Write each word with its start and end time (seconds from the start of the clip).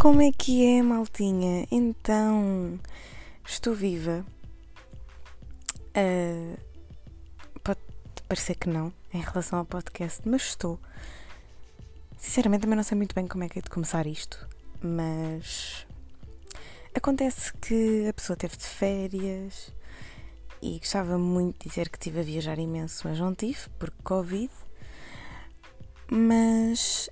Como 0.00 0.22
é 0.22 0.32
que 0.32 0.64
é, 0.64 0.82
maltinha? 0.82 1.66
Então, 1.70 2.80
estou 3.46 3.74
viva. 3.74 4.24
Uh, 5.94 6.56
pode 7.62 7.80
parecer 8.26 8.54
que 8.54 8.66
não, 8.66 8.94
em 9.12 9.20
relação 9.20 9.58
ao 9.58 9.66
podcast, 9.66 10.22
mas 10.24 10.40
estou. 10.40 10.80
Sinceramente, 12.16 12.62
também 12.62 12.76
não 12.76 12.82
sei 12.82 12.96
muito 12.96 13.14
bem 13.14 13.28
como 13.28 13.44
é 13.44 13.48
que 13.50 13.58
é 13.58 13.62
de 13.62 13.68
começar 13.68 14.06
isto, 14.06 14.48
mas. 14.80 15.86
Acontece 16.94 17.52
que 17.58 18.08
a 18.08 18.14
pessoa 18.14 18.38
teve 18.38 18.56
de 18.56 18.64
férias 18.64 19.70
e 20.62 20.78
gostava 20.78 21.18
muito 21.18 21.58
de 21.62 21.68
dizer 21.68 21.90
que 21.90 21.98
estive 21.98 22.20
a 22.20 22.22
viajar 22.22 22.58
imenso, 22.58 23.06
mas 23.06 23.20
não 23.20 23.34
tive, 23.34 23.68
porque 23.78 23.98
Covid. 24.02 24.50
Mas 26.10 27.10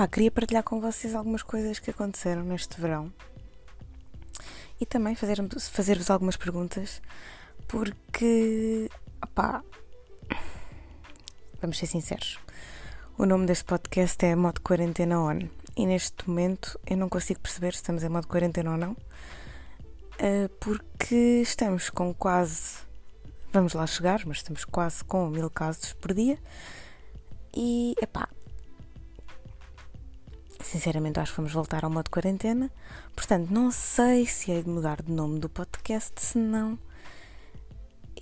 pá, 0.00 0.08
queria 0.08 0.30
partilhar 0.30 0.62
com 0.62 0.80
vocês 0.80 1.14
algumas 1.14 1.42
coisas 1.42 1.78
que 1.78 1.90
aconteceram 1.90 2.42
neste 2.42 2.80
verão. 2.80 3.12
E 4.80 4.86
também 4.86 5.14
fazer-vos 5.14 5.68
fazer 5.68 6.00
algumas 6.08 6.38
perguntas, 6.38 7.02
porque, 7.68 8.90
pá, 9.34 9.62
vamos 11.60 11.76
ser 11.76 11.84
sinceros, 11.84 12.38
o 13.18 13.26
nome 13.26 13.44
deste 13.44 13.64
podcast 13.64 14.24
é 14.24 14.34
Modo 14.34 14.62
Quarentena 14.62 15.20
On. 15.20 15.38
E 15.76 15.84
neste 15.84 16.26
momento 16.26 16.80
eu 16.86 16.96
não 16.96 17.10
consigo 17.10 17.40
perceber 17.40 17.72
se 17.72 17.80
estamos 17.80 18.02
em 18.02 18.08
modo 18.08 18.26
quarentena 18.26 18.70
ou 18.70 18.78
não, 18.78 18.96
eh, 20.18 20.48
porque 20.58 21.42
estamos 21.42 21.90
com 21.90 22.14
quase, 22.14 22.78
vamos 23.52 23.74
lá 23.74 23.86
chegar, 23.86 24.22
mas 24.24 24.38
estamos 24.38 24.64
quase 24.64 25.04
com 25.04 25.28
mil 25.28 25.50
casos 25.50 25.92
por 25.92 26.14
dia. 26.14 26.38
E, 27.54 27.94
epá, 28.00 28.30
Sinceramente, 30.70 31.18
acho 31.18 31.32
que 31.32 31.38
vamos 31.38 31.52
voltar 31.52 31.84
ao 31.84 31.90
modo 31.90 32.08
quarentena. 32.08 32.70
Portanto, 33.16 33.50
não 33.50 33.72
sei 33.72 34.24
se 34.24 34.52
hei 34.52 34.62
de 34.62 34.68
mudar 34.68 35.02
de 35.02 35.10
nome 35.10 35.40
do 35.40 35.48
podcast, 35.48 36.12
se 36.22 36.38
não. 36.38 36.78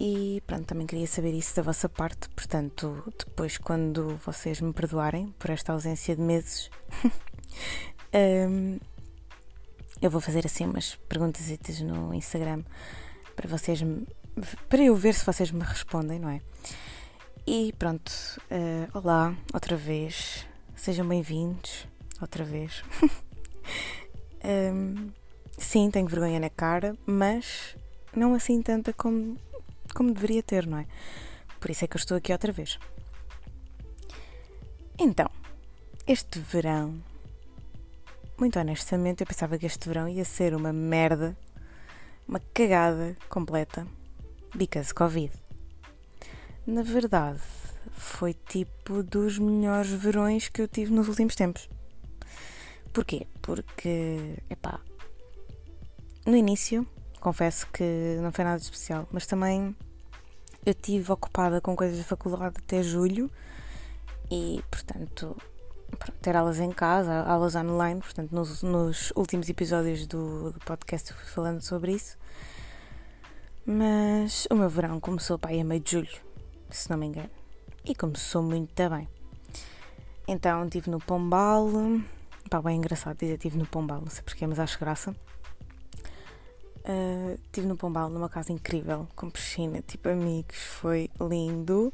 E 0.00 0.42
pronto, 0.46 0.64
também 0.64 0.86
queria 0.86 1.06
saber 1.06 1.34
isso 1.34 1.54
da 1.54 1.60
vossa 1.60 1.90
parte. 1.90 2.26
Portanto, 2.30 3.04
depois, 3.18 3.58
quando 3.58 4.18
vocês 4.24 4.62
me 4.62 4.72
perdoarem 4.72 5.34
por 5.38 5.50
esta 5.50 5.74
ausência 5.74 6.16
de 6.16 6.22
meses, 6.22 6.70
um, 8.48 8.78
eu 10.00 10.10
vou 10.10 10.22
fazer 10.22 10.46
assim 10.46 10.64
umas 10.64 10.94
perguntas 11.06 11.46
no 11.82 12.14
Instagram 12.14 12.64
para 13.36 13.46
vocês 13.46 13.84
para 14.70 14.82
eu 14.82 14.96
ver 14.96 15.12
se 15.12 15.26
vocês 15.26 15.50
me 15.50 15.62
respondem, 15.62 16.18
não 16.18 16.30
é? 16.30 16.40
E 17.46 17.74
pronto, 17.78 18.10
uh, 18.50 18.98
olá, 18.98 19.36
outra 19.52 19.76
vez, 19.76 20.46
sejam 20.74 21.06
bem-vindos 21.06 21.86
outra 22.20 22.44
vez. 22.44 22.82
um, 24.44 25.10
sim, 25.56 25.90
tenho 25.90 26.08
vergonha 26.08 26.40
na 26.40 26.50
cara, 26.50 26.96
mas 27.06 27.76
não 28.14 28.34
assim 28.34 28.60
tanta 28.62 28.92
como, 28.92 29.36
como 29.94 30.12
deveria 30.12 30.42
ter, 30.42 30.66
não 30.66 30.78
é? 30.78 30.86
Por 31.60 31.70
isso 31.70 31.84
é 31.84 31.88
que 31.88 31.96
eu 31.96 31.98
estou 31.98 32.16
aqui 32.16 32.32
outra 32.32 32.52
vez. 32.52 32.78
Então, 34.98 35.30
este 36.06 36.38
verão, 36.38 37.02
muito 38.38 38.58
honestamente, 38.58 39.20
eu 39.20 39.26
pensava 39.26 39.58
que 39.58 39.66
este 39.66 39.88
verão 39.88 40.08
ia 40.08 40.24
ser 40.24 40.54
uma 40.54 40.72
merda, 40.72 41.36
uma 42.26 42.40
cagada 42.52 43.16
completa, 43.28 43.86
because 44.54 44.92
Covid. 44.92 45.32
Na 46.66 46.82
verdade, 46.82 47.40
foi 47.92 48.34
tipo 48.34 49.02
dos 49.02 49.38
melhores 49.38 49.90
verões 49.90 50.48
que 50.48 50.60
eu 50.60 50.68
tive 50.68 50.92
nos 50.92 51.08
últimos 51.08 51.34
tempos. 51.34 51.68
Porquê? 52.92 53.26
Porque, 53.42 54.36
epá, 54.50 54.80
no 56.26 56.36
início, 56.36 56.86
confesso 57.20 57.66
que 57.68 58.18
não 58.20 58.32
foi 58.32 58.44
nada 58.44 58.60
especial, 58.60 59.06
mas 59.10 59.26
também 59.26 59.74
eu 60.64 60.72
estive 60.72 61.10
ocupada 61.10 61.60
com 61.60 61.74
coisas 61.74 61.98
da 61.98 62.04
faculdade 62.04 62.56
até 62.58 62.82
julho 62.82 63.30
e, 64.30 64.62
portanto, 64.70 65.36
ter 66.20 66.36
aulas 66.36 66.60
em 66.60 66.70
casa, 66.70 67.22
aulas 67.22 67.54
online, 67.54 68.00
portanto, 68.00 68.30
nos, 68.32 68.62
nos 68.62 69.12
últimos 69.16 69.48
episódios 69.48 70.06
do, 70.06 70.52
do, 70.52 70.60
podcast 70.60 71.10
eu 71.10 71.16
fui 71.16 71.26
falando 71.26 71.62
sobre 71.62 71.92
isso. 71.92 72.18
Mas 73.64 74.46
o 74.50 74.54
meu 74.54 74.68
verão 74.68 75.00
começou 75.00 75.38
para 75.38 75.50
aí 75.50 75.60
a 75.60 75.64
meio 75.64 75.80
de 75.80 75.92
julho, 75.92 76.20
se 76.70 76.90
não 76.90 76.98
me 76.98 77.06
engano, 77.06 77.30
e 77.84 77.94
começou 77.94 78.42
muito 78.42 78.88
bem. 78.90 79.08
Então 80.26 80.64
estive 80.64 80.90
no 80.90 80.98
Pombal, 80.98 81.70
Pá, 82.48 82.62
bem 82.62 82.78
engraçado 82.78 83.18
dizer, 83.18 83.34
estive 83.34 83.58
no 83.58 83.66
Pombal, 83.66 84.00
não 84.00 84.08
sei 84.08 84.22
porquê, 84.22 84.46
mas 84.46 84.58
acho 84.58 84.78
graça. 84.78 85.14
Uh, 86.78 87.38
estive 87.44 87.66
no 87.66 87.76
Pombal, 87.76 88.08
numa 88.08 88.28
casa 88.28 88.52
incrível, 88.52 89.06
com 89.14 89.28
piscina, 89.28 89.82
tipo 89.82 90.08
amigos, 90.08 90.56
foi 90.56 91.10
lindo. 91.20 91.92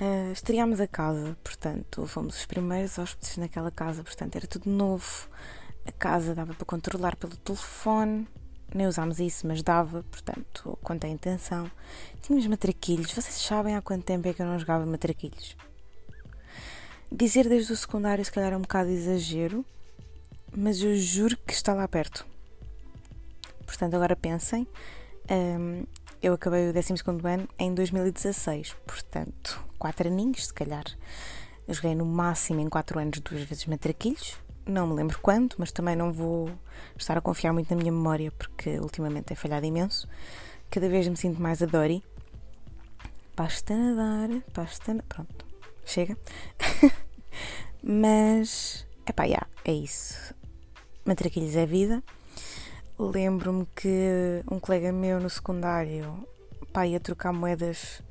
Uh, 0.00 0.32
estreámos 0.32 0.80
a 0.80 0.88
casa, 0.88 1.36
portanto, 1.44 2.04
fomos 2.08 2.38
os 2.38 2.46
primeiros 2.46 2.98
hóspedes 2.98 3.36
naquela 3.36 3.70
casa, 3.70 4.02
portanto, 4.02 4.34
era 4.34 4.48
tudo 4.48 4.68
novo. 4.68 5.28
A 5.86 5.92
casa 5.92 6.34
dava 6.34 6.54
para 6.54 6.66
controlar 6.66 7.14
pelo 7.14 7.36
telefone, 7.36 8.26
nem 8.74 8.88
usámos 8.88 9.20
isso, 9.20 9.46
mas 9.46 9.62
dava, 9.62 10.02
portanto, 10.10 10.76
quanto 10.82 11.04
à 11.04 11.08
intenção. 11.08 11.70
Tínhamos 12.20 12.48
matraquilhos, 12.48 13.12
vocês 13.12 13.36
sabem 13.36 13.76
há 13.76 13.82
quanto 13.82 14.04
tempo 14.04 14.26
é 14.26 14.34
que 14.34 14.42
eu 14.42 14.46
não 14.46 14.58
jogava 14.58 14.84
matraquilhos? 14.84 15.56
Dizer 17.14 17.46
desde 17.46 17.70
o 17.74 17.76
secundário, 17.76 18.24
se 18.24 18.32
calhar, 18.32 18.54
é 18.54 18.56
um 18.56 18.62
bocado 18.62 18.88
exagero, 18.88 19.66
mas 20.56 20.82
eu 20.82 20.96
juro 20.96 21.36
que 21.46 21.52
está 21.52 21.74
lá 21.74 21.86
perto. 21.86 22.26
Portanto, 23.66 23.94
agora 23.94 24.16
pensem, 24.16 24.66
um, 25.30 25.84
eu 26.22 26.32
acabei 26.32 26.70
o 26.70 26.72
12 26.72 26.94
ano 27.24 27.46
em 27.58 27.74
2016, 27.74 28.74
portanto, 28.86 29.62
4 29.78 30.08
aninhos, 30.08 30.46
se 30.46 30.54
calhar. 30.54 30.84
Eu 31.68 31.74
joguei 31.74 31.94
no 31.94 32.06
máximo 32.06 32.60
em 32.60 32.68
4 32.70 32.98
anos 32.98 33.20
duas 33.20 33.42
vezes 33.42 33.66
matraquilhos, 33.66 34.38
não 34.66 34.86
me 34.86 34.94
lembro 34.94 35.18
quando, 35.20 35.54
mas 35.58 35.70
também 35.70 35.94
não 35.94 36.10
vou 36.10 36.50
estar 36.96 37.18
a 37.18 37.20
confiar 37.20 37.52
muito 37.52 37.68
na 37.70 37.76
minha 37.76 37.92
memória 37.92 38.32
porque 38.32 38.78
ultimamente 38.78 39.26
tem 39.26 39.36
falhado 39.36 39.66
imenso. 39.66 40.08
Cada 40.70 40.88
vez 40.88 41.06
me 41.06 41.16
sinto 41.16 41.42
mais 41.42 41.62
a 41.62 41.66
Dory. 41.66 42.02
Basta 43.36 43.76
nadar, 43.76 44.30
basta. 44.54 44.94
Pronto, 45.08 45.41
chega. 45.84 46.16
Mas, 47.82 48.86
epá, 49.06 49.24
yeah, 49.24 49.46
é 49.64 49.72
isso. 49.72 50.34
Matraquilhos 51.04 51.56
é 51.56 51.66
vida. 51.66 52.02
Lembro-me 52.98 53.66
que 53.74 54.44
um 54.50 54.60
colega 54.60 54.92
meu 54.92 55.18
no 55.18 55.28
secundário 55.28 56.26
pá, 56.72 56.86
ia 56.86 56.98
trocar 56.98 57.32
moedas 57.32 58.02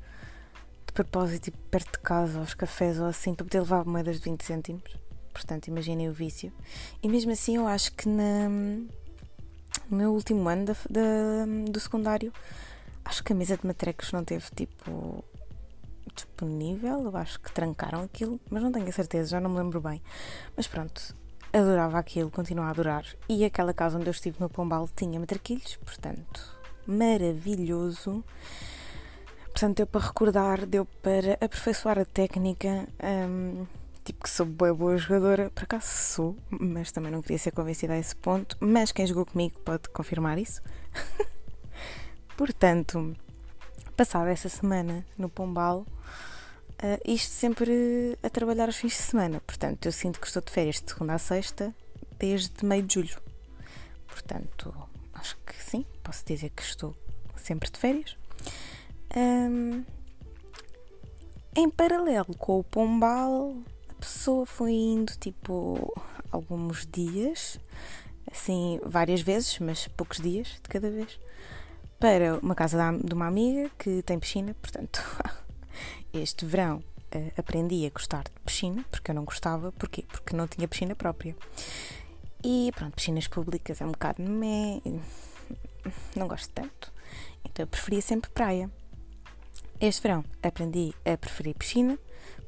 de 0.86 0.92
propósito 0.92 1.44
tipo, 1.44 1.58
perto 1.70 1.92
de 1.92 1.98
casa, 1.98 2.38
aos 2.38 2.54
cafés 2.54 2.98
ou 3.00 3.06
assim, 3.06 3.34
para 3.34 3.44
poder 3.44 3.60
levar 3.60 3.84
moedas 3.84 4.18
de 4.18 4.24
20 4.24 4.44
cêntimos. 4.44 4.96
Portanto, 5.32 5.68
imaginem 5.68 6.08
o 6.08 6.12
vício. 6.12 6.52
E 7.02 7.08
mesmo 7.08 7.32
assim, 7.32 7.56
eu 7.56 7.66
acho 7.66 7.92
que 7.92 8.08
na, 8.08 8.48
no 8.48 9.96
meu 9.96 10.12
último 10.12 10.46
ano 10.48 10.66
da, 10.66 10.74
da, 10.88 11.70
do 11.70 11.80
secundário, 11.80 12.32
acho 13.04 13.24
que 13.24 13.32
a 13.32 13.36
mesa 13.36 13.56
de 13.56 13.66
matrecos 13.66 14.12
não 14.12 14.24
teve 14.24 14.44
tipo 14.54 15.24
disponível. 16.14 17.04
Eu 17.04 17.16
acho 17.16 17.40
que 17.40 17.52
trancaram 17.52 18.02
aquilo, 18.02 18.40
mas 18.50 18.62
não 18.62 18.72
tenho 18.72 18.88
a 18.88 18.92
certeza, 18.92 19.30
já 19.30 19.40
não 19.40 19.50
me 19.50 19.58
lembro 19.58 19.80
bem. 19.80 20.02
Mas 20.56 20.66
pronto, 20.66 21.14
adorava 21.52 21.98
aquilo, 21.98 22.30
continuo 22.30 22.64
a 22.64 22.70
adorar. 22.70 23.04
E 23.28 23.44
aquela 23.44 23.74
casa 23.74 23.98
onde 23.98 24.08
eu 24.08 24.12
estive 24.12 24.36
no 24.40 24.48
Pombal 24.48 24.88
tinha 24.94 25.18
matraquilhos, 25.20 25.76
portanto, 25.76 26.58
maravilhoso. 26.86 28.24
Portanto, 29.44 29.76
deu 29.76 29.86
para 29.86 30.06
recordar, 30.06 30.66
deu 30.66 30.84
para 30.84 31.34
aperfeiçoar 31.34 31.98
a 31.98 32.04
técnica. 32.04 32.88
Um, 33.02 33.66
tipo 34.04 34.24
que 34.24 34.30
sou 34.30 34.46
boa, 34.46 34.74
boa 34.74 34.96
jogadora, 34.96 35.50
por 35.50 35.64
acaso 35.64 35.86
sou, 35.86 36.36
mas 36.50 36.90
também 36.90 37.12
não 37.12 37.22
queria 37.22 37.38
ser 37.38 37.52
convencida 37.52 37.92
a 37.92 37.98
esse 37.98 38.16
ponto. 38.16 38.56
Mas 38.60 38.92
quem 38.92 39.06
jogou 39.06 39.26
comigo 39.26 39.58
pode 39.60 39.88
confirmar 39.90 40.38
isso. 40.38 40.62
Portanto, 42.36 43.14
passada 44.02 44.30
essa 44.30 44.48
semana 44.48 45.06
no 45.16 45.28
Pombal, 45.28 45.86
uh, 45.86 47.00
isto 47.06 47.30
sempre 47.30 48.18
a 48.20 48.28
trabalhar 48.28 48.64
aos 48.64 48.74
fins 48.74 48.94
de 48.94 49.02
semana. 49.02 49.40
Portanto, 49.46 49.86
eu 49.86 49.92
sinto 49.92 50.18
que 50.18 50.26
estou 50.26 50.42
de 50.42 50.50
férias 50.50 50.82
de 50.82 50.90
segunda 50.90 51.14
a 51.14 51.18
sexta 51.18 51.72
desde 52.18 52.64
meio 52.64 52.82
de 52.82 52.94
julho. 52.94 53.22
Portanto, 54.08 54.74
acho 55.14 55.36
que 55.46 55.54
sim, 55.54 55.86
posso 56.02 56.24
dizer 56.26 56.50
que 56.50 56.62
estou 56.62 56.96
sempre 57.36 57.70
de 57.70 57.78
férias. 57.78 58.16
Um, 59.16 59.84
em 61.54 61.70
paralelo 61.70 62.34
com 62.36 62.58
o 62.58 62.64
Pombal, 62.64 63.54
a 63.88 63.94
pessoa 63.94 64.44
foi 64.44 64.72
indo 64.72 65.12
tipo 65.12 65.94
alguns 66.32 66.84
dias, 66.86 67.60
assim, 68.28 68.80
várias 68.84 69.20
vezes, 69.20 69.60
mas 69.60 69.86
poucos 69.86 70.18
dias 70.18 70.48
de 70.60 70.68
cada 70.68 70.90
vez 70.90 71.20
para 72.02 72.40
uma 72.42 72.56
casa 72.56 72.98
de 72.98 73.14
uma 73.14 73.28
amiga 73.28 73.70
que 73.78 74.02
tem 74.02 74.18
piscina, 74.18 74.56
portanto, 74.60 75.00
este 76.12 76.44
verão 76.44 76.82
uh, 77.14 77.32
aprendi 77.36 77.86
a 77.86 77.90
gostar 77.90 78.24
de 78.24 78.40
piscina, 78.44 78.84
porque 78.90 79.12
eu 79.12 79.14
não 79.14 79.24
gostava, 79.24 79.70
porquê? 79.70 80.04
Porque 80.08 80.34
não 80.34 80.48
tinha 80.48 80.66
piscina 80.66 80.96
própria. 80.96 81.36
E 82.42 82.72
pronto, 82.74 82.96
piscinas 82.96 83.28
públicas 83.28 83.80
é 83.80 83.84
um 83.84 83.92
bocado 83.92 84.20
não 86.16 86.26
gosto 86.26 86.50
tanto. 86.52 86.92
Então 87.44 87.62
eu 87.62 87.68
preferia 87.68 88.02
sempre 88.02 88.30
praia. 88.30 88.68
Este 89.80 90.02
verão 90.02 90.24
aprendi 90.42 90.92
a 91.04 91.16
preferir 91.16 91.54
piscina, 91.54 91.96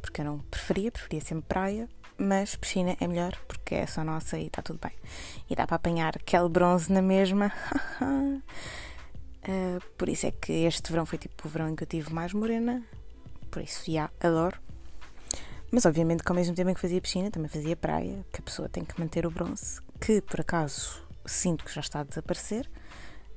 porque 0.02 0.20
eu 0.20 0.24
não 0.24 0.40
preferia, 0.40 0.90
preferia 0.90 1.20
sempre 1.20 1.44
praia, 1.46 1.88
mas 2.18 2.56
piscina 2.56 2.96
é 3.00 3.06
melhor 3.06 3.38
porque 3.46 3.76
é 3.76 3.86
só 3.86 4.02
nossa 4.02 4.36
e 4.36 4.48
está 4.48 4.62
tudo 4.62 4.80
bem. 4.82 4.98
E 5.48 5.54
dá 5.54 5.64
para 5.64 5.76
apanhar 5.76 6.16
aquele 6.16 6.48
bronze 6.48 6.92
na 6.92 7.00
mesma. 7.00 7.52
uh, 9.48 9.84
por 9.96 10.08
isso 10.08 10.26
é 10.26 10.30
que 10.30 10.52
este 10.52 10.90
verão 10.90 11.06
foi 11.06 11.18
tipo 11.18 11.46
o 11.46 11.50
verão 11.50 11.68
em 11.68 11.76
que 11.76 11.82
eu 11.82 11.88
tive 11.88 12.12
mais 12.12 12.32
morena. 12.32 12.82
Por 13.50 13.62
isso, 13.62 13.84
já, 13.86 13.92
yeah, 13.92 14.12
adoro. 14.20 14.60
Mas 15.70 15.84
obviamente 15.86 16.22
que 16.22 16.30
ao 16.30 16.36
mesmo 16.36 16.54
tempo 16.54 16.70
em 16.70 16.74
que 16.74 16.80
fazia 16.80 17.00
piscina, 17.00 17.30
também 17.30 17.48
fazia 17.48 17.74
praia, 17.74 18.24
que 18.32 18.40
a 18.40 18.42
pessoa 18.42 18.68
tem 18.68 18.84
que 18.84 18.98
manter 19.00 19.26
o 19.26 19.30
bronze, 19.30 19.80
que 20.00 20.20
por 20.20 20.40
acaso 20.40 21.02
sinto 21.26 21.64
que 21.64 21.74
já 21.74 21.80
está 21.80 22.00
a 22.00 22.04
desaparecer. 22.04 22.70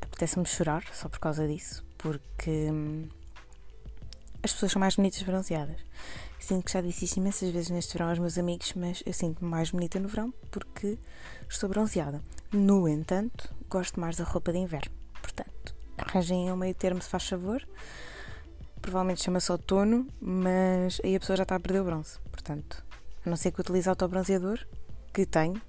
Apetece-me 0.01 0.45
chorar 0.45 0.83
só 0.93 1.09
por 1.09 1.19
causa 1.19 1.47
disso, 1.47 1.83
porque 1.97 2.69
hum, 2.71 3.07
as 4.43 4.53
pessoas 4.53 4.71
são 4.71 4.79
mais 4.79 4.95
bonitas 4.95 5.21
bronzeadas. 5.23 5.77
Sinto 6.39 6.65
que 6.65 6.71
já 6.71 6.81
disse 6.81 7.05
isto 7.05 7.17
imensas 7.17 7.49
vezes 7.49 7.69
neste 7.69 7.93
verão 7.93 8.09
aos 8.09 8.19
meus 8.19 8.37
amigos, 8.37 8.73
mas 8.75 9.01
eu 9.05 9.13
sinto-me 9.13 9.49
mais 9.49 9.71
bonita 9.71 9.99
no 9.99 10.07
verão 10.07 10.33
porque 10.51 10.97
estou 11.49 11.67
bronzeada. 11.69 12.21
No 12.51 12.87
entanto, 12.87 13.53
gosto 13.69 13.99
mais 13.99 14.15
da 14.15 14.23
roupa 14.23 14.51
de 14.51 14.59
inverno. 14.59 14.91
Portanto, 15.21 15.75
arranjem 15.97 16.51
um 16.51 16.55
meio 16.55 16.75
termo 16.75 17.01
se 17.01 17.09
faz 17.09 17.27
favor. 17.27 17.67
Provavelmente 18.81 19.23
chama-se 19.23 19.51
outono, 19.51 20.07
mas 20.21 21.01
aí 21.03 21.15
a 21.15 21.19
pessoa 21.19 21.35
já 21.35 21.43
está 21.43 21.55
a 21.55 21.59
perder 21.59 21.81
o 21.81 21.85
bronze. 21.85 22.19
Portanto, 22.31 22.85
a 23.25 23.29
não 23.29 23.35
ser 23.35 23.51
que 23.51 23.59
utilize 23.59 23.89
autobronzeador, 23.89 24.65
que 25.13 25.25
tenho, 25.25 25.61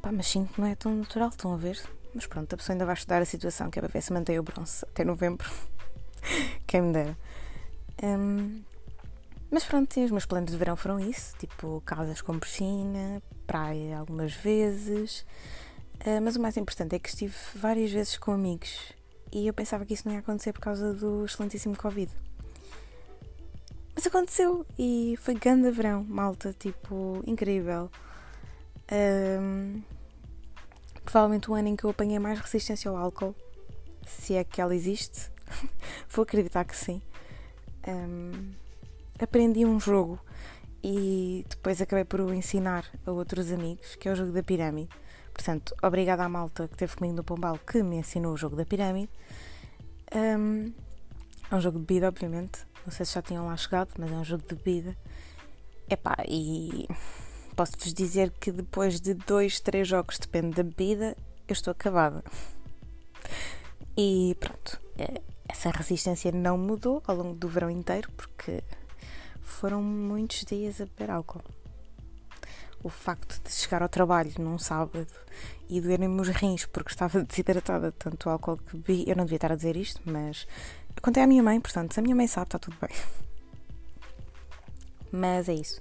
pá, 0.00 0.12
mas 0.12 0.26
sinto 0.26 0.52
que 0.52 0.60
não 0.60 0.68
é 0.68 0.74
tão 0.74 0.94
natural, 0.94 1.30
estão 1.30 1.54
a 1.54 1.56
ver? 1.56 1.80
Mas 2.14 2.26
pronto, 2.26 2.52
a 2.52 2.56
pessoa 2.56 2.74
ainda 2.74 2.84
vai 2.84 2.94
estudar 2.94 3.20
a 3.22 3.24
situação, 3.24 3.70
que 3.70 3.78
é 3.78 3.82
para 3.82 3.90
ver 3.90 4.02
se 4.02 4.12
mantém 4.12 4.38
o 4.38 4.42
bronze 4.42 4.84
até 4.84 5.04
novembro. 5.04 5.50
Quem 6.66 6.82
me 6.82 6.92
dera. 6.92 7.18
Um, 8.02 8.62
mas 9.50 9.64
pronto, 9.64 10.00
os 10.00 10.10
meus 10.10 10.26
planos 10.26 10.50
de 10.50 10.56
verão 10.56 10.76
foram 10.76 11.00
isso: 11.00 11.34
tipo, 11.38 11.82
casas 11.84 12.20
com 12.20 12.38
piscina, 12.38 13.22
praia 13.46 13.98
algumas 13.98 14.32
vezes. 14.32 15.24
Uh, 16.06 16.20
mas 16.22 16.36
o 16.36 16.40
mais 16.40 16.56
importante 16.56 16.94
é 16.94 16.98
que 16.98 17.08
estive 17.08 17.34
várias 17.54 17.90
vezes 17.90 18.16
com 18.16 18.32
amigos 18.32 18.92
e 19.34 19.48
eu 19.48 19.52
pensava 19.52 19.84
que 19.84 19.92
isso 19.92 20.06
não 20.06 20.14
ia 20.14 20.20
acontecer 20.20 20.52
por 20.52 20.60
causa 20.60 20.94
do 20.94 21.24
excelentíssimo 21.24 21.76
Covid. 21.76 22.10
Mas 23.92 24.06
aconteceu 24.06 24.64
e 24.78 25.16
foi 25.18 25.34
grande 25.34 25.70
verão, 25.72 26.04
malta, 26.04 26.54
tipo, 26.56 27.20
incrível. 27.26 27.90
Um, 28.92 29.82
provavelmente 31.04 31.50
o 31.50 31.54
ano 31.54 31.68
em 31.68 31.76
que 31.76 31.84
eu 31.84 31.90
apanhei 31.90 32.18
mais 32.20 32.38
resistência 32.38 32.88
ao 32.88 32.96
álcool, 32.96 33.34
se 34.06 34.34
é 34.34 34.44
que 34.44 34.60
ela 34.60 34.74
existe. 34.74 35.30
Vou 36.08 36.22
acreditar 36.22 36.64
que 36.64 36.76
sim. 36.76 37.02
Um, 37.86 38.52
aprendi 39.18 39.64
um 39.64 39.80
jogo 39.80 40.20
e 40.82 41.44
depois 41.48 41.80
acabei 41.80 42.04
por 42.04 42.20
o 42.20 42.32
ensinar 42.32 42.84
a 43.04 43.10
outros 43.10 43.50
amigos, 43.50 43.96
que 43.96 44.08
é 44.08 44.12
o 44.12 44.16
jogo 44.16 44.30
da 44.30 44.42
pirâmide. 44.42 44.90
Portanto, 45.32 45.74
obrigada 45.82 46.24
à 46.24 46.28
malta 46.28 46.68
que 46.68 46.76
teve 46.76 46.94
comigo 46.94 47.16
no 47.16 47.24
Pombal 47.24 47.58
que 47.58 47.82
me 47.82 47.96
ensinou 47.96 48.32
o 48.32 48.36
jogo 48.36 48.54
da 48.54 48.64
pirâmide. 48.64 49.10
Um, 50.12 50.72
é 51.50 51.54
um 51.54 51.60
jogo 51.60 51.78
de 51.78 51.84
bebida, 51.84 52.08
obviamente. 52.08 52.66
Não 52.84 52.92
sei 52.92 53.06
se 53.06 53.14
já 53.14 53.22
tinham 53.22 53.46
lá 53.46 53.56
chegado, 53.56 53.90
mas 53.98 54.10
é 54.10 54.14
um 54.14 54.24
jogo 54.24 54.44
de 54.48 54.54
bebida. 54.54 54.96
Epá, 55.88 56.16
e 56.28 56.88
posso-vos 57.54 57.92
dizer 57.94 58.30
que 58.40 58.50
depois 58.50 59.00
de 59.00 59.14
dois, 59.14 59.60
três 59.60 59.86
jogos, 59.86 60.18
depende 60.18 60.56
da 60.56 60.62
bebida, 60.62 61.16
eu 61.46 61.52
estou 61.52 61.70
acabada. 61.70 62.24
E 63.96 64.36
pronto, 64.40 64.80
é, 64.98 65.22
essa 65.48 65.70
resistência 65.70 66.32
não 66.32 66.58
mudou 66.58 67.02
ao 67.06 67.16
longo 67.16 67.34
do 67.34 67.48
verão 67.48 67.70
inteiro, 67.70 68.10
porque 68.16 68.62
foram 69.40 69.82
muitos 69.82 70.44
dias 70.44 70.80
a 70.80 70.86
beber 70.86 71.10
álcool. 71.10 71.42
O 72.84 72.88
facto 72.88 73.42
de 73.42 73.50
chegar 73.50 73.82
ao 73.82 73.88
trabalho 73.88 74.30
num 74.38 74.58
sábado 74.58 75.08
e 75.68 75.80
doerem-me 75.80 76.20
os 76.20 76.28
rins 76.28 76.66
porque 76.66 76.92
estava 76.92 77.24
desidratada 77.24 77.90
de 77.90 77.96
tanto 77.96 78.30
álcool 78.30 78.58
que 78.58 78.76
bebi, 78.76 79.04
eu 79.08 79.16
não 79.16 79.24
devia 79.24 79.38
estar 79.38 79.50
a 79.50 79.56
dizer 79.56 79.76
isto, 79.76 80.00
mas 80.04 80.46
contei 81.02 81.22
à 81.22 81.26
minha 81.26 81.42
mãe, 81.42 81.60
portanto, 81.60 81.94
se 81.94 82.00
a 82.00 82.02
minha 82.02 82.14
mãe 82.14 82.26
sabe, 82.26 82.46
está 82.48 82.58
tudo 82.58 82.76
bem. 82.80 82.90
Mas 85.10 85.48
é 85.48 85.54
isso. 85.54 85.80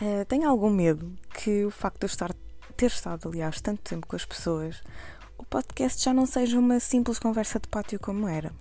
Uh, 0.00 0.24
tenho 0.26 0.48
algum 0.48 0.70
medo 0.70 1.12
que 1.34 1.64
o 1.64 1.70
facto 1.70 1.98
de 1.98 2.04
eu 2.04 2.08
estar, 2.08 2.34
ter 2.76 2.86
estado, 2.86 3.28
aliás, 3.28 3.60
tanto 3.60 3.82
tempo 3.82 4.06
com 4.06 4.16
as 4.16 4.24
pessoas, 4.24 4.82
o 5.36 5.44
podcast 5.44 6.02
já 6.02 6.14
não 6.14 6.24
seja 6.24 6.58
uma 6.58 6.80
simples 6.80 7.18
conversa 7.18 7.60
de 7.60 7.68
pátio 7.68 8.00
como 8.00 8.26
era. 8.26 8.52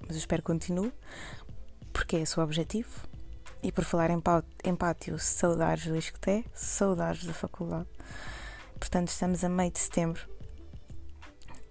Mas 0.00 0.10
eu 0.10 0.18
espero 0.18 0.42
que 0.42 0.46
continue, 0.46 0.92
porque 1.92 2.16
é 2.16 2.20
esse 2.20 2.38
o 2.38 2.42
objetivo. 2.42 3.13
E 3.64 3.72
por 3.72 3.82
falar 3.82 4.10
em, 4.10 4.22
em 4.62 4.76
pátio, 4.76 5.18
saudades 5.18 5.86
do 5.86 5.96
Isqueté, 5.96 6.44
saudades 6.52 7.24
da 7.24 7.32
faculdade. 7.32 7.88
Portanto, 8.78 9.08
estamos 9.08 9.42
a 9.42 9.48
meio 9.48 9.70
de 9.70 9.78
setembro. 9.78 10.28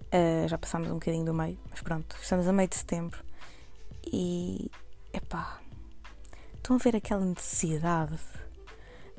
Uh, 0.07 0.47
já 0.47 0.57
passámos 0.57 0.89
um 0.89 0.95
bocadinho 0.95 1.23
do 1.23 1.35
meio, 1.35 1.59
mas 1.69 1.81
pronto, 1.81 2.15
estamos 2.19 2.47
a 2.47 2.51
meio 2.51 2.67
de 2.67 2.77
setembro. 2.77 3.23
E, 4.11 4.71
epá, 5.13 5.61
estão 6.55 6.77
a 6.77 6.79
ver 6.79 6.95
aquela 6.95 7.23
necessidade, 7.23 8.17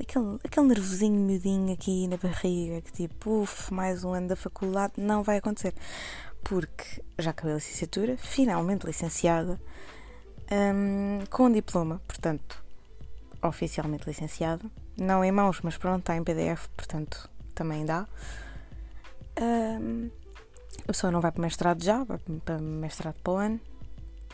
aquele, 0.00 0.40
aquele 0.42 0.66
nervosinho 0.66 1.20
miudinho 1.20 1.72
aqui 1.72 2.08
na 2.08 2.16
barriga, 2.16 2.80
que 2.80 2.90
tipo, 2.90 3.42
uff, 3.42 3.72
mais 3.72 4.02
um 4.02 4.12
ano 4.14 4.26
da 4.26 4.36
faculdade, 4.36 4.94
não 4.96 5.22
vai 5.22 5.36
acontecer. 5.36 5.74
Porque 6.42 7.04
já 7.20 7.30
acabei 7.30 7.52
a 7.52 7.56
licenciatura, 7.56 8.16
finalmente 8.16 8.84
licenciada, 8.84 9.60
um, 10.50 11.24
com 11.30 11.44
um 11.44 11.52
diploma, 11.52 12.02
portanto, 12.08 12.63
oficialmente 13.44 14.08
licenciado. 14.08 14.70
Não 14.96 15.24
em 15.24 15.32
mãos, 15.32 15.60
mas 15.62 15.76
pronto, 15.76 16.00
está 16.00 16.16
em 16.16 16.24
PDF, 16.24 16.68
portanto, 16.76 17.28
também 17.54 17.84
dá. 17.84 18.06
Um, 19.40 20.10
a 20.82 20.86
pessoa 20.86 21.10
não 21.10 21.20
vai 21.20 21.32
para 21.32 21.40
o 21.40 21.42
mestrado 21.42 21.82
já, 21.82 22.04
vai 22.04 22.18
para 22.44 22.56
o 22.56 22.62
mestrado 22.62 23.16
para 23.22 23.32
o 23.32 23.36
ano. 23.36 23.60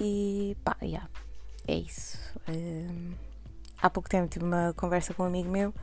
E 0.00 0.56
pá, 0.64 0.76
yeah, 0.82 1.08
é 1.66 1.74
isso. 1.74 2.18
Um, 2.48 3.12
há 3.80 3.90
pouco 3.90 4.08
tempo 4.08 4.28
tive 4.28 4.44
uma 4.44 4.72
conversa 4.76 5.14
com 5.14 5.22
um 5.22 5.26
amigo 5.26 5.50
meu 5.50 5.74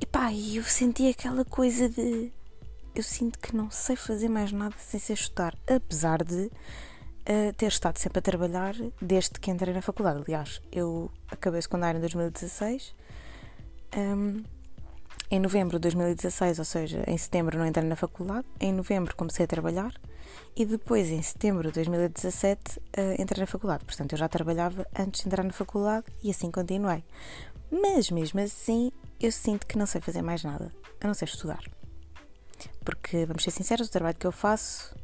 e 0.00 0.06
pá, 0.06 0.32
eu 0.32 0.62
senti 0.62 1.08
aquela 1.08 1.44
coisa 1.44 1.88
de. 1.88 2.32
Eu 2.94 3.02
sinto 3.02 3.38
que 3.38 3.54
não 3.54 3.70
sei 3.70 3.96
fazer 3.96 4.28
mais 4.28 4.52
nada 4.52 4.74
sem 4.78 4.98
ser 4.98 5.12
estudar, 5.14 5.56
apesar 5.66 6.24
de 6.24 6.50
uh, 7.28 7.52
ter 7.52 7.66
estado 7.66 7.98
sempre 7.98 8.18
a 8.18 8.22
trabalhar 8.22 8.74
desde 9.00 9.38
que 9.38 9.50
entrei 9.50 9.74
na 9.74 9.82
faculdade. 9.82 10.22
Aliás, 10.26 10.62
eu 10.72 11.10
acabei 11.30 11.60
o 11.60 11.62
secundário 11.62 11.98
em 11.98 12.00
2016. 12.00 12.94
Um, 13.96 14.42
em 15.30 15.38
novembro 15.38 15.78
de 15.78 15.82
2016, 15.82 16.58
ou 16.58 16.64
seja, 16.64 17.04
em 17.06 17.18
setembro 17.18 17.58
não 17.58 17.66
entrei 17.66 17.86
na 17.86 17.96
faculdade, 17.96 18.46
em 18.58 18.72
novembro 18.72 19.14
comecei 19.14 19.44
a 19.44 19.46
trabalhar 19.46 19.92
e 20.56 20.64
depois, 20.64 21.08
em 21.10 21.20
setembro 21.22 21.68
de 21.68 21.74
2017, 21.74 22.78
uh, 22.78 22.82
eh, 22.94 23.16
entrei 23.22 23.40
na 23.40 23.46
faculdade. 23.46 23.84
Portanto, 23.84 24.12
eu 24.12 24.18
já 24.18 24.28
trabalhava 24.28 24.86
antes 24.98 25.20
de 25.20 25.28
entrar 25.28 25.44
na 25.44 25.52
faculdade 25.52 26.06
e 26.22 26.30
assim 26.30 26.50
continuei. 26.50 27.04
Mas 27.70 28.10
mesmo 28.10 28.40
assim, 28.40 28.90
eu 29.20 29.30
sinto 29.30 29.66
que 29.66 29.78
não 29.78 29.86
sei 29.86 30.00
fazer 30.00 30.22
mais 30.22 30.42
nada, 30.42 30.72
a 31.00 31.06
não 31.06 31.14
ser 31.14 31.26
estudar. 31.26 31.62
Porque, 32.84 33.24
vamos 33.26 33.44
ser 33.44 33.50
sinceros, 33.50 33.88
o 33.88 33.90
trabalho 33.90 34.16
que 34.16 34.26
eu 34.26 34.32
faço 34.32 34.96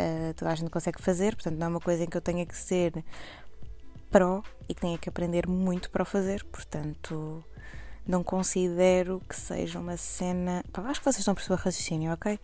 uh, 0.00 0.34
toda 0.34 0.50
a 0.50 0.54
gente 0.54 0.70
consegue 0.70 1.02
fazer, 1.02 1.34
portanto 1.34 1.56
não 1.56 1.66
é 1.66 1.70
uma 1.70 1.80
coisa 1.80 2.04
em 2.04 2.06
que 2.06 2.16
eu 2.16 2.20
tenha 2.20 2.46
que 2.46 2.56
ser 2.56 3.04
pró 4.10 4.42
e 4.68 4.74
que 4.74 4.80
tenha 4.80 4.98
que 4.98 5.08
aprender 5.08 5.46
muito 5.46 5.90
para 5.90 6.02
o 6.02 6.06
fazer, 6.06 6.44
portanto 6.44 7.44
não 8.06 8.24
considero 8.24 9.20
que 9.28 9.36
seja 9.36 9.78
uma 9.78 9.96
cena. 9.96 10.64
Pá, 10.72 10.82
acho 10.82 11.00
que 11.00 11.04
vocês 11.04 11.18
estão 11.18 11.32
a 11.32 11.34
perceber 11.34 11.60
raciocínio, 11.60 12.12
ok? 12.12 12.38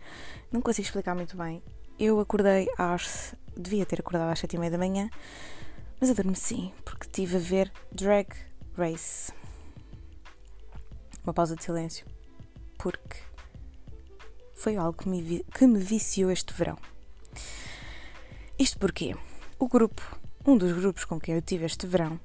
Não 0.51 0.61
consigo 0.61 0.85
explicar 0.85 1.15
muito 1.15 1.35
bem. 1.35 1.61
Eu 1.99 2.19
acordei 2.19 2.67
às. 2.77 3.35
devia 3.55 3.85
ter 3.85 3.99
acordado 3.99 4.31
às 4.31 4.39
7 4.39 4.55
e 4.55 4.59
meia 4.59 4.71
da 4.71 4.77
manhã, 4.77 5.09
mas 5.99 6.09
adormeci 6.09 6.73
porque 6.85 7.05
estive 7.05 7.37
a 7.37 7.39
ver 7.39 7.71
Drag 7.91 8.27
Race. 8.77 9.33
Uma 11.23 11.33
pausa 11.33 11.55
de 11.55 11.63
silêncio. 11.63 12.05
Porque 12.77 13.17
foi 14.55 14.77
algo 14.77 14.97
que 14.97 15.09
me, 15.09 15.43
que 15.43 15.67
me 15.67 15.79
viciou 15.79 16.31
este 16.31 16.53
verão. 16.53 16.77
Isto 18.59 18.79
porque 18.79 19.15
o 19.59 19.67
grupo, 19.67 20.01
um 20.45 20.57
dos 20.57 20.71
grupos 20.73 21.05
com 21.05 21.19
quem 21.19 21.35
eu 21.35 21.41
tive 21.43 21.65
este 21.65 21.85
verão, 21.85 22.19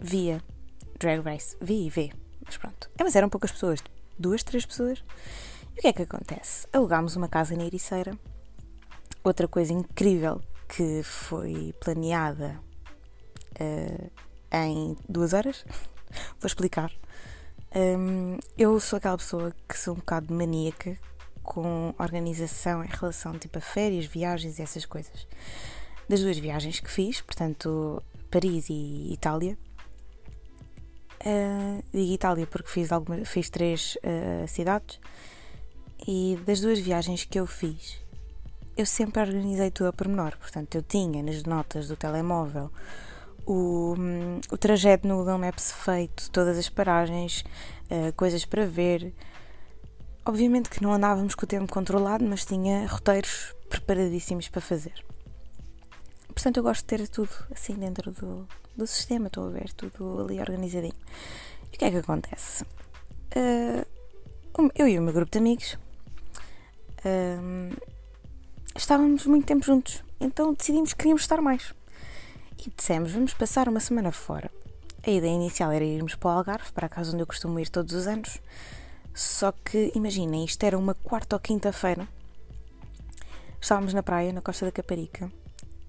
via 0.00 0.42
Drag 0.98 1.20
Race. 1.20 1.56
Vi 1.60 1.86
e 1.86 1.90
vê, 1.90 2.10
mas 2.44 2.56
pronto. 2.56 2.88
É, 2.98 3.04
mas 3.04 3.14
eram 3.14 3.28
poucas 3.28 3.52
pessoas, 3.52 3.80
duas, 4.18 4.42
três 4.42 4.64
pessoas. 4.64 5.04
E 5.76 5.78
o 5.78 5.82
que 5.82 5.88
é 5.88 5.92
que 5.92 6.02
acontece? 6.02 6.66
Alugámos 6.72 7.16
uma 7.16 7.28
casa 7.28 7.54
na 7.54 7.64
Ericeira. 7.64 8.18
Outra 9.22 9.46
coisa 9.46 9.74
incrível 9.74 10.40
que 10.68 11.02
foi 11.02 11.74
planeada 11.80 12.58
uh, 13.60 14.10
em 14.52 14.96
duas 15.06 15.34
horas, 15.34 15.66
vou 16.40 16.46
explicar. 16.46 16.90
Um, 17.74 18.38
eu 18.56 18.78
sou 18.80 18.96
aquela 18.96 19.18
pessoa 19.18 19.52
que 19.68 19.78
sou 19.78 19.94
um 19.94 19.98
bocado 19.98 20.32
maníaca 20.32 20.98
com 21.44 21.94
organização 21.98 22.82
em 22.82 22.88
relação 22.88 23.38
tipo 23.38 23.58
a 23.58 23.60
férias, 23.60 24.06
viagens 24.06 24.58
e 24.58 24.62
essas 24.62 24.84
coisas. 24.84 25.28
Das 26.08 26.20
duas 26.20 26.38
viagens 26.38 26.80
que 26.80 26.90
fiz, 26.90 27.20
portanto, 27.20 28.02
Paris 28.30 28.68
e 28.68 29.12
Itália. 29.12 29.56
Uh, 31.20 31.82
digo 31.92 32.12
Itália 32.12 32.46
porque 32.46 32.68
fiz, 32.68 32.90
alguma, 32.90 33.24
fiz 33.24 33.48
três 33.48 33.96
uh, 33.96 34.48
cidades. 34.48 34.98
E 36.06 36.38
das 36.44 36.60
duas 36.60 36.78
viagens 36.78 37.24
que 37.24 37.38
eu 37.38 37.46
fiz, 37.46 37.98
eu 38.76 38.84
sempre 38.84 39.22
organizei 39.22 39.70
tudo 39.70 39.88
a 39.88 39.92
pormenor. 39.92 40.36
Portanto, 40.38 40.74
eu 40.74 40.82
tinha 40.82 41.22
nas 41.22 41.44
notas 41.44 41.88
do 41.88 41.96
telemóvel 41.96 42.70
o, 43.46 43.94
o 44.50 44.58
trajeto 44.58 45.06
no 45.06 45.18
Google 45.18 45.38
Maps 45.38 45.72
feito, 45.72 46.30
todas 46.30 46.58
as 46.58 46.68
paragens, 46.68 47.44
uh, 47.90 48.12
coisas 48.16 48.44
para 48.44 48.66
ver. 48.66 49.12
Obviamente 50.26 50.70
que 50.70 50.82
não 50.82 50.92
andávamos 50.92 51.34
com 51.34 51.44
o 51.44 51.48
tempo 51.48 51.70
controlado, 51.70 52.24
mas 52.24 52.46
tinha 52.46 52.86
roteiros 52.86 53.54
preparadíssimos 53.68 54.48
para 54.48 54.62
fazer. 54.62 55.04
Portanto, 56.28 56.56
eu 56.56 56.62
gosto 56.62 56.80
de 56.80 56.86
ter 56.86 57.08
tudo 57.08 57.30
assim 57.52 57.74
dentro 57.74 58.10
do, 58.10 58.48
do 58.76 58.86
sistema, 58.86 59.26
estou 59.26 59.46
a 59.46 59.50
ver 59.50 59.72
tudo 59.74 60.22
ali 60.22 60.40
organizadinho. 60.40 60.94
E 61.72 61.76
o 61.76 61.78
que 61.78 61.84
é 61.84 61.90
que 61.90 61.98
acontece? 61.98 62.64
Uh, 63.36 63.86
eu 64.74 64.88
e 64.88 64.98
o 64.98 65.02
meu 65.02 65.12
grupo 65.12 65.30
de 65.30 65.38
amigos 65.38 65.76
uh, 67.04 67.76
estávamos 68.76 69.26
muito 69.26 69.46
tempo 69.46 69.64
juntos, 69.64 70.02
então 70.20 70.54
decidimos 70.54 70.92
que 70.92 70.98
queríamos 70.98 71.22
estar 71.22 71.40
mais. 71.40 71.74
E 72.66 72.70
dissemos, 72.74 73.12
vamos 73.12 73.34
passar 73.34 73.68
uma 73.68 73.80
semana 73.80 74.10
fora. 74.10 74.50
A 75.06 75.10
ideia 75.10 75.34
inicial 75.34 75.70
era 75.70 75.84
irmos 75.84 76.14
para 76.14 76.28
o 76.28 76.32
Algarve, 76.32 76.72
para 76.72 76.86
a 76.86 76.88
casa 76.88 77.12
onde 77.12 77.22
eu 77.22 77.26
costumo 77.26 77.60
ir 77.60 77.68
todos 77.68 77.94
os 77.94 78.06
anos. 78.06 78.40
Só 79.14 79.52
que, 79.52 79.92
imaginem, 79.94 80.44
isto 80.44 80.64
era 80.64 80.76
uma 80.76 80.92
quarta 80.92 81.36
ou 81.36 81.40
quinta-feira. 81.40 82.08
Estávamos 83.60 83.94
na 83.94 84.02
praia, 84.02 84.32
na 84.32 84.42
Costa 84.42 84.66
da 84.66 84.72
Caparica. 84.72 85.30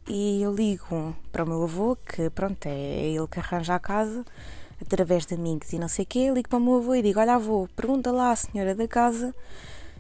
E 0.08 0.44
eu 0.44 0.54
ligo 0.54 1.16
para 1.32 1.44
o 1.44 1.48
meu 1.48 1.64
avô, 1.64 1.96
que 1.96 2.30
pronto, 2.30 2.68
é 2.68 3.08
ele 3.08 3.28
que 3.28 3.40
arranja 3.40 3.74
a 3.74 3.80
casa, 3.80 4.24
através 4.80 5.26
de 5.26 5.34
amigos 5.34 5.74
e 5.74 5.80
não 5.80 5.88
sei 5.88 6.04
o 6.04 6.08
quê. 6.08 6.32
Ligo 6.32 6.48
para 6.48 6.60
o 6.60 6.62
meu 6.62 6.76
avô 6.76 6.94
e 6.94 7.02
digo: 7.02 7.20
Olha, 7.20 7.34
avô, 7.34 7.68
pergunta 7.76 8.12
lá 8.12 8.32
à 8.32 8.36
senhora 8.36 8.76
da 8.76 8.88
casa 8.88 9.34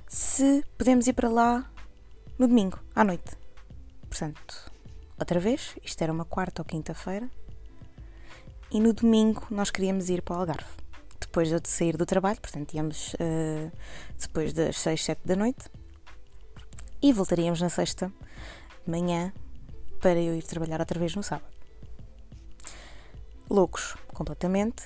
se 0.07 0.63
podemos 0.77 1.07
ir 1.07 1.13
para 1.13 1.27
lá 1.27 1.69
no 2.37 2.47
domingo, 2.47 2.79
à 2.93 3.03
noite. 3.03 3.35
Portanto, 4.07 4.71
outra 5.17 5.39
vez, 5.39 5.75
isto 5.83 6.01
era 6.01 6.13
uma 6.13 6.25
quarta 6.25 6.61
ou 6.61 6.65
quinta-feira, 6.65 7.29
e 8.71 8.79
no 8.79 8.93
domingo 8.93 9.47
nós 9.49 9.71
queríamos 9.71 10.09
ir 10.09 10.21
para 10.21 10.35
o 10.35 10.39
Algarve. 10.39 10.84
Depois 11.35 11.49
de 11.49 11.55
eu 11.55 11.61
sair 11.65 11.97
do 11.97 12.05
trabalho, 12.05 12.39
portanto, 12.39 12.73
íamos 12.75 13.13
uh, 13.15 13.69
depois 14.17 14.53
das 14.53 14.79
6, 14.79 15.03
7 15.03 15.21
da 15.25 15.35
noite, 15.35 15.69
e 17.01 17.11
voltaríamos 17.11 17.59
na 17.59 17.67
sexta 17.67 18.09
de 18.85 18.89
manhã 18.89 19.33
para 19.99 20.17
eu 20.17 20.33
ir 20.33 20.43
trabalhar 20.43 20.79
outra 20.79 20.97
vez 20.97 21.13
no 21.13 21.21
sábado. 21.21 21.51
Loucos, 23.49 23.97
completamente, 24.13 24.83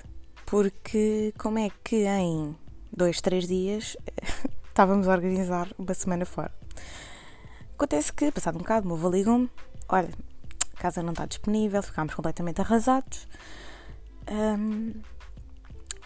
porque 0.48 1.36
como 1.38 1.60
é 1.60 1.70
que 1.84 2.08
em 2.08 2.58
dois, 2.92 3.22
três 3.22 3.48
dias 3.48 3.96
estávamos 4.70 5.08
a 5.08 5.12
organizar 5.12 5.70
uma 5.78 5.94
semana 5.94 6.26
fora? 6.26 6.52
Acontece 7.76 8.12
que, 8.12 8.32
passado 8.32 8.56
um 8.56 8.62
bocado, 8.62 8.86
o 8.86 8.88
meu 8.88 8.98
avô 8.98 9.12
ligou-me: 9.12 9.52
olha, 9.88 10.10
a 10.76 10.82
casa 10.82 11.04
não 11.04 11.12
está 11.12 11.28
disponível, 11.28 11.84
ficámos 11.84 12.16
completamente 12.16 12.60
arrasados. 12.60 13.28
Um, 14.28 14.94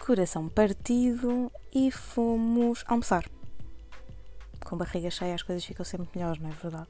coração 0.04 0.50
partido 0.50 1.50
e 1.74 1.90
fomos 1.90 2.84
almoçar. 2.86 3.24
Com 4.62 4.76
barriga 4.76 5.10
cheia 5.10 5.34
as 5.34 5.42
coisas 5.42 5.64
ficam 5.64 5.82
sempre 5.82 6.10
melhores, 6.14 6.38
não 6.42 6.50
é 6.50 6.52
verdade? 6.52 6.88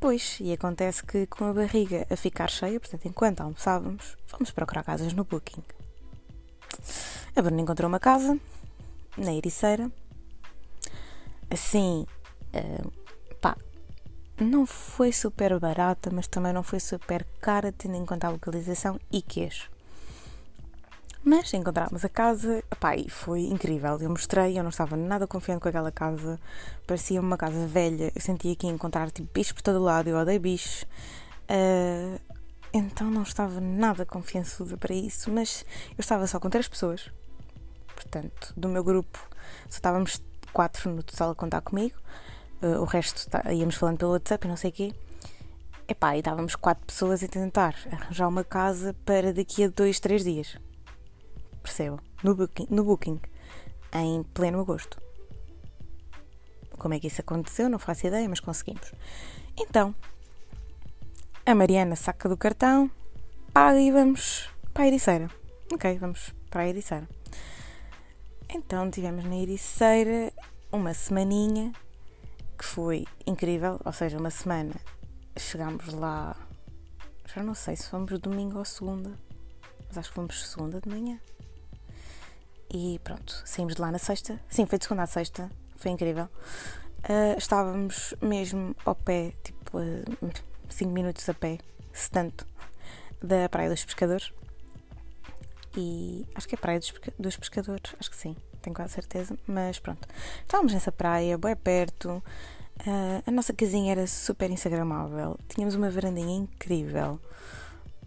Pois, 0.00 0.38
e 0.40 0.52
acontece 0.52 1.04
que 1.04 1.26
com 1.28 1.44
a 1.44 1.52
barriga 1.52 2.04
a 2.10 2.16
ficar 2.16 2.50
cheia, 2.50 2.80
portanto, 2.80 3.06
enquanto 3.06 3.42
almoçávamos, 3.42 4.16
fomos 4.26 4.50
procurar 4.50 4.82
casas 4.82 5.12
no 5.12 5.24
Booking. 5.24 5.62
A 7.36 7.42
Bruna 7.42 7.62
encontrou 7.62 7.88
uma 7.88 8.00
casa 8.00 8.36
na 9.16 9.32
Ericeira. 9.32 9.88
Assim, 11.48 12.04
uh, 12.52 13.36
pá, 13.40 13.56
não 14.40 14.66
foi 14.66 15.12
super 15.12 15.60
barata, 15.60 16.10
mas 16.12 16.26
também 16.26 16.52
não 16.52 16.64
foi 16.64 16.80
super 16.80 17.24
cara, 17.40 17.70
tendo 17.70 17.94
em 17.94 18.04
conta 18.04 18.26
a 18.26 18.30
localização 18.30 18.98
e 19.12 19.22
queijo. 19.22 19.75
Mas 21.28 21.52
encontramos 21.54 22.04
a 22.04 22.08
casa 22.08 22.62
epá, 22.70 22.94
e 22.94 23.10
foi 23.10 23.46
incrível. 23.46 23.98
Eu 24.00 24.08
mostrei, 24.10 24.56
eu 24.56 24.62
não 24.62 24.70
estava 24.70 24.96
nada 24.96 25.26
confiante 25.26 25.60
com 25.60 25.68
aquela 25.68 25.90
casa. 25.90 26.38
Parecia 26.86 27.20
uma 27.20 27.36
casa 27.36 27.66
velha. 27.66 28.12
Eu 28.14 28.22
sentia 28.22 28.54
que 28.54 28.64
ia 28.64 28.72
encontrar 28.72 29.10
tipo, 29.10 29.28
bichos 29.34 29.50
por 29.50 29.62
todo 29.62 29.82
lado. 29.82 30.08
Eu 30.08 30.16
odeio 30.18 30.38
bichos. 30.38 30.84
Uh, 31.50 32.20
então 32.72 33.10
não 33.10 33.22
estava 33.22 33.60
nada 33.60 34.06
confiançuda 34.06 34.76
para 34.76 34.94
isso. 34.94 35.28
Mas 35.32 35.66
eu 35.90 36.00
estava 36.00 36.28
só 36.28 36.38
com 36.38 36.48
três 36.48 36.68
pessoas. 36.68 37.10
Portanto, 37.96 38.54
do 38.56 38.68
meu 38.68 38.84
grupo 38.84 39.18
só 39.68 39.78
estávamos 39.78 40.22
quatro 40.52 40.88
no 40.94 41.02
total 41.02 41.30
a 41.30 41.34
contar 41.34 41.60
comigo. 41.60 41.96
Uh, 42.62 42.80
o 42.80 42.84
resto 42.84 43.28
tá, 43.28 43.52
íamos 43.52 43.74
falando 43.74 43.98
pelo 43.98 44.12
WhatsApp 44.12 44.46
e 44.46 44.48
não 44.48 44.56
sei 44.56 44.70
o 44.70 44.72
quê. 44.72 44.94
Epá, 45.88 46.14
e 46.14 46.20
estávamos 46.20 46.54
quatro 46.54 46.86
pessoas 46.86 47.20
a 47.24 47.26
tentar 47.26 47.74
arranjar 47.90 48.28
uma 48.28 48.44
casa 48.44 48.94
para 49.04 49.32
daqui 49.32 49.64
a 49.64 49.68
dois, 49.68 49.98
três 49.98 50.22
dias. 50.22 50.56
Percebam? 51.66 51.98
No 52.22 52.36
booking, 52.36 52.68
no 52.70 52.84
booking 52.84 53.20
em 53.92 54.22
pleno 54.22 54.60
agosto. 54.60 55.02
Como 56.78 56.94
é 56.94 57.00
que 57.00 57.08
isso 57.08 57.20
aconteceu? 57.20 57.68
Não 57.68 57.80
faço 57.80 58.06
ideia, 58.06 58.28
mas 58.28 58.38
conseguimos. 58.38 58.92
Então, 59.58 59.92
a 61.44 61.54
Mariana 61.56 61.96
saca 61.96 62.28
do 62.28 62.36
cartão, 62.36 62.88
e 63.80 63.90
vamos 63.90 64.48
para 64.72 64.84
a 64.84 64.86
Ericeira. 64.86 65.28
Ok, 65.72 65.98
vamos 65.98 66.32
para 66.50 66.62
a 66.62 66.68
Ericeira. 66.68 67.08
Então, 68.48 68.88
tivemos 68.88 69.24
na 69.24 69.36
Ericeira 69.36 70.32
uma 70.70 70.94
semaninha 70.94 71.72
que 72.56 72.64
foi 72.64 73.04
incrível, 73.26 73.80
ou 73.84 73.92
seja, 73.92 74.18
uma 74.18 74.30
semana 74.30 74.74
chegámos 75.36 75.92
lá, 75.92 76.36
já 77.34 77.42
não 77.42 77.54
sei 77.54 77.74
se 77.74 77.88
fomos 77.88 78.16
domingo 78.20 78.56
ou 78.56 78.64
segunda, 78.64 79.10
mas 79.88 79.98
acho 79.98 80.10
que 80.10 80.14
fomos 80.14 80.48
segunda 80.48 80.80
de 80.80 80.88
manhã. 80.88 81.18
E 82.72 83.00
pronto, 83.04 83.42
saímos 83.44 83.74
de 83.74 83.80
lá 83.80 83.90
na 83.90 83.98
sexta, 83.98 84.40
sim, 84.48 84.66
foi 84.66 84.78
de 84.78 84.84
segunda 84.84 85.04
a 85.04 85.06
sexta, 85.06 85.50
foi 85.76 85.90
incrível. 85.90 86.28
Uh, 87.04 87.38
estávamos 87.38 88.14
mesmo 88.20 88.74
ao 88.84 88.94
pé, 88.94 89.32
tipo 89.42 89.78
5 90.68 90.90
uh, 90.90 90.92
minutos 90.92 91.28
a 91.28 91.34
pé, 91.34 91.58
se 91.92 92.10
tanto, 92.10 92.46
da 93.22 93.48
Praia 93.48 93.70
dos 93.70 93.84
Pescadores. 93.84 94.32
E 95.76 96.26
acho 96.34 96.48
que 96.48 96.54
é 96.54 96.58
Praia 96.58 96.80
dos, 96.80 96.92
dos 97.18 97.36
Pescadores, 97.36 97.94
acho 97.98 98.10
que 98.10 98.16
sim 98.16 98.36
tenho 98.66 98.74
quase 98.74 98.94
certeza, 98.94 99.38
mas 99.46 99.78
pronto. 99.78 100.06
Estávamos 100.42 100.72
nessa 100.72 100.90
praia, 100.90 101.38
bem 101.38 101.54
perto. 101.54 102.22
Uh, 102.80 103.22
a 103.24 103.30
nossa 103.30 103.52
casinha 103.52 103.92
era 103.92 104.06
super 104.06 104.50
instagramável. 104.50 105.38
Tínhamos 105.48 105.76
uma 105.76 105.88
varandinha 105.88 106.36
incrível. 106.36 107.20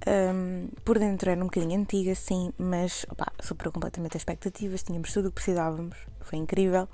Um, 0.08 0.70
por 0.86 0.98
dentro 0.98 1.30
era 1.30 1.42
um 1.42 1.46
bocadinho 1.46 1.80
antiga, 1.80 2.16
sim, 2.16 2.54
mas 2.58 3.06
opa, 3.10 3.32
superou 3.42 3.72
completamente 3.72 4.16
as 4.16 4.22
expectativas. 4.22 4.84
Tínhamos 4.84 5.12
tudo 5.12 5.28
o 5.28 5.30
que 5.30 5.36
precisávamos. 5.36 5.98
Foi 6.22 6.40
incrível. 6.40 6.88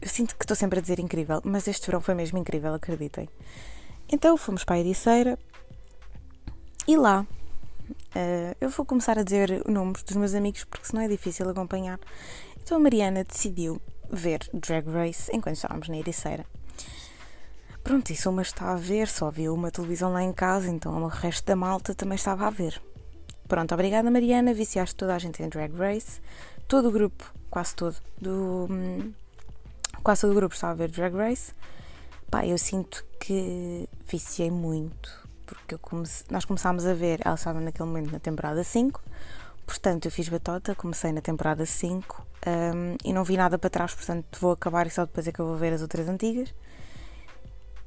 Eu 0.00 0.08
sinto 0.08 0.36
que 0.36 0.44
estou 0.44 0.56
sempre 0.56 0.78
a 0.78 0.82
dizer 0.82 0.98
incrível, 0.98 1.40
mas 1.44 1.68
este 1.68 1.86
verão 1.86 2.00
foi 2.00 2.14
mesmo 2.14 2.38
incrível, 2.38 2.74
acreditem. 2.74 3.28
Então 4.08 4.36
fomos 4.36 4.64
para 4.64 4.76
a 4.76 4.78
Ericeira 4.80 5.38
e 6.86 6.96
lá 6.96 7.26
uh, 7.90 8.56
eu 8.60 8.68
vou 8.68 8.84
começar 8.84 9.18
a 9.18 9.22
dizer 9.22 9.62
nomes 9.68 10.02
dos 10.02 10.16
meus 10.16 10.34
amigos 10.34 10.64
porque 10.64 10.86
senão 10.86 11.02
é 11.02 11.08
difícil 11.08 11.48
acompanhar. 11.48 12.00
Então 12.62 12.76
a 12.76 12.80
Mariana 12.80 13.24
decidiu 13.24 13.80
ver 14.10 14.40
Drag 14.52 14.88
Race 14.88 15.30
enquanto 15.34 15.56
estávamos 15.56 15.88
na 15.88 15.96
Ericeira. 15.96 16.44
Pronto, 17.82 18.10
isso 18.10 18.30
uma 18.30 18.42
está 18.42 18.72
a 18.72 18.76
ver, 18.76 19.08
só 19.08 19.26
havia 19.26 19.52
uma 19.52 19.70
televisão 19.70 20.12
lá 20.12 20.22
em 20.22 20.32
casa, 20.32 20.70
então 20.70 21.02
o 21.02 21.08
resto 21.08 21.44
da 21.46 21.56
malta 21.56 21.94
também 21.94 22.14
estava 22.14 22.46
a 22.46 22.50
ver. 22.50 22.80
Pronto, 23.48 23.74
obrigada 23.74 24.10
Mariana, 24.10 24.54
viciaste 24.54 24.94
toda 24.94 25.14
a 25.14 25.18
gente 25.18 25.42
em 25.42 25.48
Drag 25.48 25.74
Race. 25.76 26.20
Todo 26.68 26.88
o 26.88 26.92
grupo, 26.92 27.32
quase 27.50 27.74
todo, 27.74 27.96
do. 28.20 28.68
Hum, 28.70 29.12
quase 30.02 30.22
todo 30.22 30.30
o 30.30 30.34
grupo 30.34 30.54
estava 30.54 30.72
a 30.72 30.76
ver 30.76 30.90
Drag 30.90 31.14
Race. 31.14 31.52
Pá, 32.30 32.46
eu 32.46 32.56
sinto 32.56 33.04
que 33.20 33.88
viciei 34.06 34.50
muito, 34.50 35.10
porque 35.44 35.76
comece... 35.76 36.24
nós 36.30 36.44
começámos 36.44 36.86
a 36.86 36.94
ver, 36.94 37.20
ela 37.24 37.34
estava 37.34 37.60
naquele 37.60 37.88
momento 37.88 38.12
na 38.12 38.20
temporada 38.20 38.64
5, 38.64 39.02
portanto 39.66 40.06
eu 40.06 40.10
fiz 40.10 40.28
batota, 40.28 40.74
comecei 40.74 41.12
na 41.12 41.20
temporada 41.20 41.66
5 41.66 42.26
um, 42.46 42.96
e 43.04 43.12
não 43.12 43.22
vi 43.22 43.36
nada 43.36 43.58
para 43.58 43.68
trás, 43.68 43.92
portanto 43.92 44.38
vou 44.40 44.52
acabar 44.52 44.86
e 44.86 44.90
só 44.90 45.04
depois 45.04 45.26
é 45.26 45.32
que 45.32 45.40
eu 45.40 45.46
vou 45.46 45.56
ver 45.56 45.72
as 45.74 45.82
outras 45.82 46.08
antigas. 46.08 46.54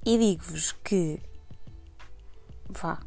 E 0.08 0.20
digo-vos 0.20 0.72
que 0.72 1.20
vá, 2.70 3.02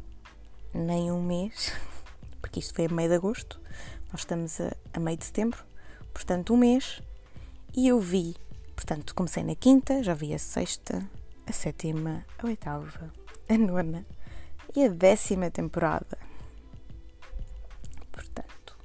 nem 0.73 1.09
um 1.09 1.23
mês, 1.23 1.71
porque 2.41 2.59
isto 2.59 2.73
foi 2.73 2.87
a 2.87 2.89
meio 2.89 3.07
de 3.07 3.15
agosto, 3.15 3.57
nós 4.11 4.19
estamos 4.19 4.59
a, 4.59 4.75
a 4.93 4.99
meio 4.99 5.15
de 5.15 5.23
setembro, 5.23 5.63
portanto, 6.13 6.53
um 6.53 6.57
mês, 6.57 7.01
e 7.73 7.87
eu 7.87 8.01
vi, 8.01 8.35
portanto, 8.75 9.15
comecei 9.15 9.43
na 9.43 9.55
quinta, 9.55 10.03
já 10.03 10.13
vi 10.13 10.33
a 10.33 10.37
sexta, 10.37 11.09
a 11.47 11.53
sétima, 11.53 12.25
a 12.37 12.45
oitava, 12.45 13.13
a 13.47 13.57
nona 13.57 14.05
e 14.75 14.83
a 14.83 14.89
décima 14.89 15.49
temporada. 15.49 16.17
Portanto, 18.11 18.77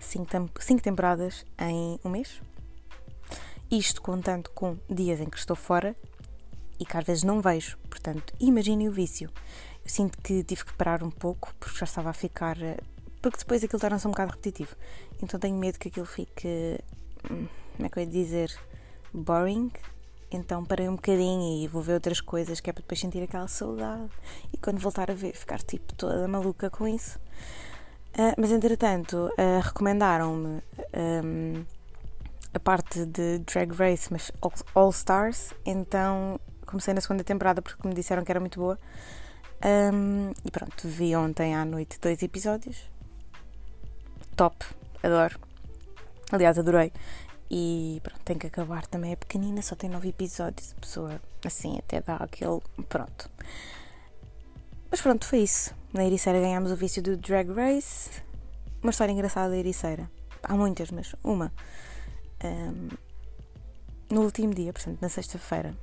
cinco, 0.00 0.50
cinco 0.58 0.82
temporadas 0.82 1.46
em 1.60 2.00
um 2.04 2.08
mês. 2.08 2.42
Isto 3.70 4.02
contando 4.02 4.50
com 4.50 4.76
dias 4.90 5.20
em 5.20 5.30
que 5.30 5.38
estou 5.38 5.54
fora 5.54 5.94
e 6.78 6.84
que 6.84 6.96
às 6.96 7.04
vezes 7.04 7.22
não 7.22 7.40
vejo. 7.40 7.78
Portanto, 7.88 8.34
imaginem 8.40 8.88
o 8.88 8.92
vício. 8.92 9.30
Eu 9.84 9.90
sinto 9.90 10.18
que 10.22 10.42
tive 10.42 10.64
que 10.64 10.72
parar 10.74 11.02
um 11.02 11.10
pouco 11.10 11.54
porque 11.58 11.78
já 11.78 11.84
estava 11.84 12.10
a 12.10 12.12
ficar. 12.12 12.60
Eh, 12.60 12.78
porque 13.22 13.38
depois 13.38 13.62
aquilo 13.62 13.80
torna-se 13.80 14.06
um 14.06 14.10
bocado 14.10 14.32
repetitivo. 14.32 14.74
Então 15.22 15.38
tenho 15.38 15.56
medo 15.56 15.78
que 15.78 15.88
aquilo 15.88 16.06
fique. 16.06 16.78
Hum, 17.30 17.46
como 17.76 17.86
é 17.86 17.88
que 17.88 17.98
eu 17.98 18.02
ia 18.02 18.08
dizer? 18.08 18.58
Boring. 19.12 19.70
Então 20.30 20.64
parei 20.64 20.88
um 20.88 20.96
bocadinho 20.96 21.64
e 21.64 21.68
vou 21.68 21.82
ver 21.82 21.94
outras 21.94 22.20
coisas 22.20 22.60
que 22.60 22.68
é 22.68 22.72
para 22.72 22.82
depois 22.82 23.00
sentir 23.00 23.22
aquela 23.22 23.48
saudade. 23.48 24.10
E 24.52 24.56
quando 24.56 24.78
voltar 24.78 25.10
a 25.10 25.14
ver, 25.14 25.32
ficar 25.34 25.62
tipo 25.62 25.94
toda 25.94 26.26
maluca 26.26 26.68
com 26.68 26.86
isso. 26.86 27.18
Uh, 28.14 28.34
mas 28.38 28.50
entretanto, 28.50 29.30
uh, 29.32 29.60
recomendaram-me 29.62 30.62
um, 31.24 31.64
a 32.52 32.58
parte 32.58 33.04
de 33.04 33.38
Drag 33.40 33.70
Race, 33.72 34.08
mas 34.10 34.32
All 34.74 34.90
Stars. 34.90 35.52
Então 35.64 36.40
comecei 36.66 36.92
na 36.92 37.00
segunda 37.00 37.24
temporada 37.24 37.62
porque 37.62 37.86
me 37.86 37.94
disseram 37.94 38.24
que 38.24 38.30
era 38.30 38.40
muito 38.40 38.58
boa. 38.58 38.78
Um, 39.64 40.32
e 40.44 40.50
pronto, 40.50 40.86
vi 40.86 41.16
ontem 41.16 41.54
à 41.54 41.64
noite 41.64 41.98
dois 42.00 42.22
episódios. 42.22 42.90
Top, 44.36 44.66
adoro. 45.02 45.38
Aliás, 46.30 46.58
adorei. 46.58 46.92
E 47.50 48.00
pronto, 48.02 48.20
tem 48.24 48.38
que 48.38 48.46
acabar 48.46 48.86
também. 48.86 49.12
É 49.12 49.16
pequenina, 49.16 49.62
só 49.62 49.74
tem 49.74 49.88
nove 49.88 50.08
episódios. 50.08 50.74
A 50.76 50.80
pessoa 50.80 51.20
assim 51.44 51.78
até 51.78 52.00
dá 52.00 52.16
aquele. 52.16 52.60
Pronto. 52.88 53.30
Mas 54.90 55.00
pronto, 55.00 55.24
foi 55.24 55.40
isso. 55.40 55.74
Na 55.92 56.04
Ericeira 56.04 56.40
ganhámos 56.40 56.70
o 56.70 56.76
vício 56.76 57.02
do 57.02 57.16
Drag 57.16 57.50
Race. 57.50 58.10
Uma 58.82 58.90
história 58.90 59.12
engraçada 59.12 59.50
da 59.50 59.56
Ericeira. 59.56 60.10
Há 60.42 60.54
muitas, 60.54 60.90
mas 60.90 61.14
uma. 61.24 61.52
Um, 62.44 62.88
no 64.10 64.22
último 64.22 64.54
dia, 64.54 64.72
portanto, 64.72 64.98
na 65.00 65.08
sexta-feira, 65.08 65.74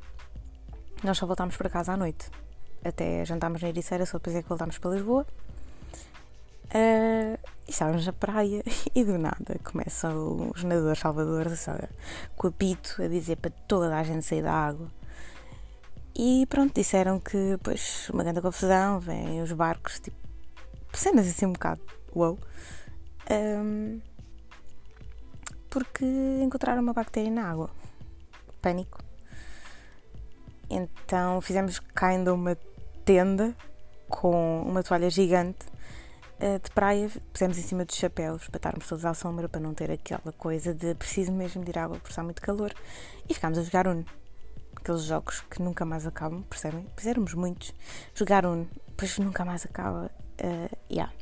nós 1.04 1.18
só 1.18 1.26
voltámos 1.26 1.56
para 1.58 1.70
casa 1.70 1.94
à 1.94 1.98
noite. 1.98 2.30
Até 2.84 3.24
jantámos 3.26 3.62
na 3.62 3.70
Ericeira, 3.70 4.06
só 4.06 4.18
depois 4.18 4.36
é 4.36 4.42
que 4.42 4.50
voltámos 4.50 4.78
para 4.78 4.92
Lisboa. 4.92 5.26
Uh, 6.70 7.38
e 7.68 7.72
estávamos 7.72 8.06
na 8.06 8.14
praia 8.14 8.64
e 8.96 9.04
do 9.04 9.18
nada 9.18 9.60
começam 9.64 10.50
os 10.56 10.64
nadadores 10.64 11.00
salvadores 11.00 11.60
sabe, 11.60 11.88
com 12.36 12.48
o 12.48 12.50
apito 12.50 13.00
a 13.00 13.08
dizer 13.08 13.36
para 13.36 13.52
toda 13.68 13.96
a 13.96 14.04
gente 14.04 14.26
sair 14.26 14.42
da 14.42 14.54
água. 14.54 14.88
E 16.16 16.46
pronto, 16.48 16.74
disseram 16.74 17.20
que 17.20 17.52
depois 17.52 18.10
uma 18.10 18.24
grande 18.24 18.42
confusão, 18.42 19.00
vêm 19.00 19.42
os 19.42 19.52
barcos, 19.52 20.00
tipo, 20.00 20.18
cenas 20.94 21.28
assim 21.28 21.46
um 21.46 21.54
bocado 21.54 21.82
wow. 22.14 22.38
Um, 23.30 24.02
porque 25.70 26.06
encontraram 26.44 26.82
uma 26.82 26.94
bactéria 26.94 27.32
na 27.32 27.50
água. 27.50 27.70
Pânico. 28.62 29.03
Então 30.74 31.40
fizemos 31.40 31.80
cá 31.80 32.08
ainda 32.08 32.34
uma 32.34 32.58
tenda 33.06 33.56
com 34.10 34.64
uma 34.64 34.82
toalha 34.82 35.10
gigante 35.10 35.66
eh, 36.40 36.60
de 36.60 36.72
praia, 36.72 37.10
pusemos 37.32 37.58
em 37.58 37.62
cima 37.62 37.86
dos 37.86 37.96
chapéus 37.96 38.48
para 38.48 38.58
estarmos 38.58 38.88
todos 38.88 39.06
à 39.06 39.14
sombra, 39.14 39.48
para 39.48 39.62
não 39.62 39.74
ter 39.74 39.92
aquela 39.92 40.34
coisa 40.38 40.74
de 40.74 40.96
preciso 40.96 41.32
mesmo 41.32 41.64
de 41.64 41.70
ir 41.70 41.78
à 41.78 41.84
água 41.84 42.00
por 42.00 42.10
estar 42.10 42.24
muito 42.24 42.42
calor. 42.42 42.74
E 43.30 43.34
ficámos 43.34 43.58
a 43.60 43.64
jogar 43.64 43.88
Uno. 43.88 44.04
Aqueles 44.76 45.04
jogos 45.04 45.42
que 45.42 45.62
nunca 45.62 45.86
mais 45.86 46.06
acabam, 46.06 46.42
percebem? 46.44 46.86
Pois 46.96 47.08
éramos 47.08 47.34
muitos. 47.34 47.74
Jogar 48.16 48.46
Uno, 48.46 48.68
depois 48.88 49.18
nunca 49.20 49.46
mais 49.46 49.66
acaba. 49.66 50.12
Uh, 50.42 50.76
yeah. 50.92 51.14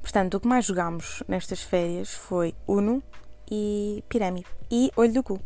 Portanto, 0.00 0.34
o 0.34 0.40
que 0.40 0.48
mais 0.48 0.64
jogámos 0.64 1.22
nestas 1.28 1.62
férias 1.62 2.12
foi 2.12 2.54
Uno 2.66 3.02
e 3.50 4.02
Pirâmide 4.08 4.46
e 4.70 4.90
Olho 4.96 5.12
do 5.12 5.22
Cu. 5.22 5.40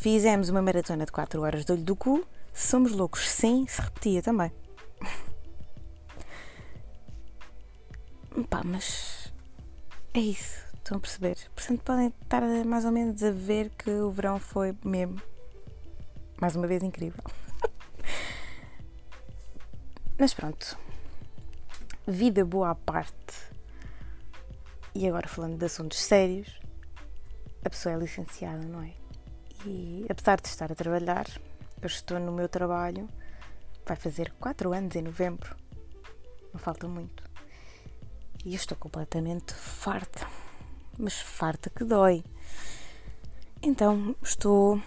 Fizemos 0.00 0.48
uma 0.48 0.62
maratona 0.62 1.04
de 1.04 1.10
4 1.10 1.42
horas 1.42 1.64
de 1.64 1.72
Olho 1.72 1.82
do 1.82 1.96
Cu. 1.96 2.24
Somos 2.54 2.92
loucos, 2.92 3.28
sim, 3.28 3.66
se 3.66 3.82
repetia 3.82 4.22
também. 4.22 4.52
Pá, 8.48 8.62
mas 8.64 9.32
é 10.14 10.20
isso, 10.20 10.64
estão 10.76 10.98
a 10.98 11.00
perceber? 11.00 11.36
Portanto, 11.52 11.82
podem 11.82 12.14
estar 12.22 12.42
mais 12.64 12.84
ou 12.84 12.92
menos 12.92 13.20
a 13.24 13.32
ver 13.32 13.70
que 13.70 13.90
o 13.90 14.12
verão 14.12 14.38
foi 14.38 14.72
mesmo, 14.84 15.20
mais 16.40 16.54
uma 16.54 16.68
vez, 16.68 16.80
incrível. 16.84 17.24
mas 20.16 20.32
pronto, 20.32 20.78
vida 22.06 22.44
boa 22.44 22.70
à 22.70 22.74
parte. 22.76 23.34
E 24.94 25.08
agora 25.08 25.26
falando 25.26 25.58
de 25.58 25.64
assuntos 25.64 25.98
sérios, 25.98 26.56
a 27.64 27.70
pessoa 27.70 27.96
é 27.96 27.98
licenciada, 27.98 28.64
não 28.64 28.80
é? 28.80 28.97
E 29.70 30.06
apesar 30.08 30.40
de 30.40 30.48
estar 30.48 30.72
a 30.72 30.74
trabalhar, 30.74 31.26
eu 31.82 31.86
estou 31.86 32.18
no 32.18 32.32
meu 32.32 32.48
trabalho, 32.48 33.06
vai 33.84 33.98
fazer 33.98 34.32
4 34.40 34.72
anos 34.72 34.96
em 34.96 35.02
novembro, 35.02 35.54
não 36.54 36.58
falta 36.58 36.88
muito. 36.88 37.22
E 38.46 38.54
eu 38.54 38.56
estou 38.56 38.78
completamente 38.78 39.52
farta, 39.52 40.26
mas 40.98 41.20
farta 41.20 41.68
que 41.68 41.84
dói. 41.84 42.24
Então 43.60 44.16
estou 44.22 44.80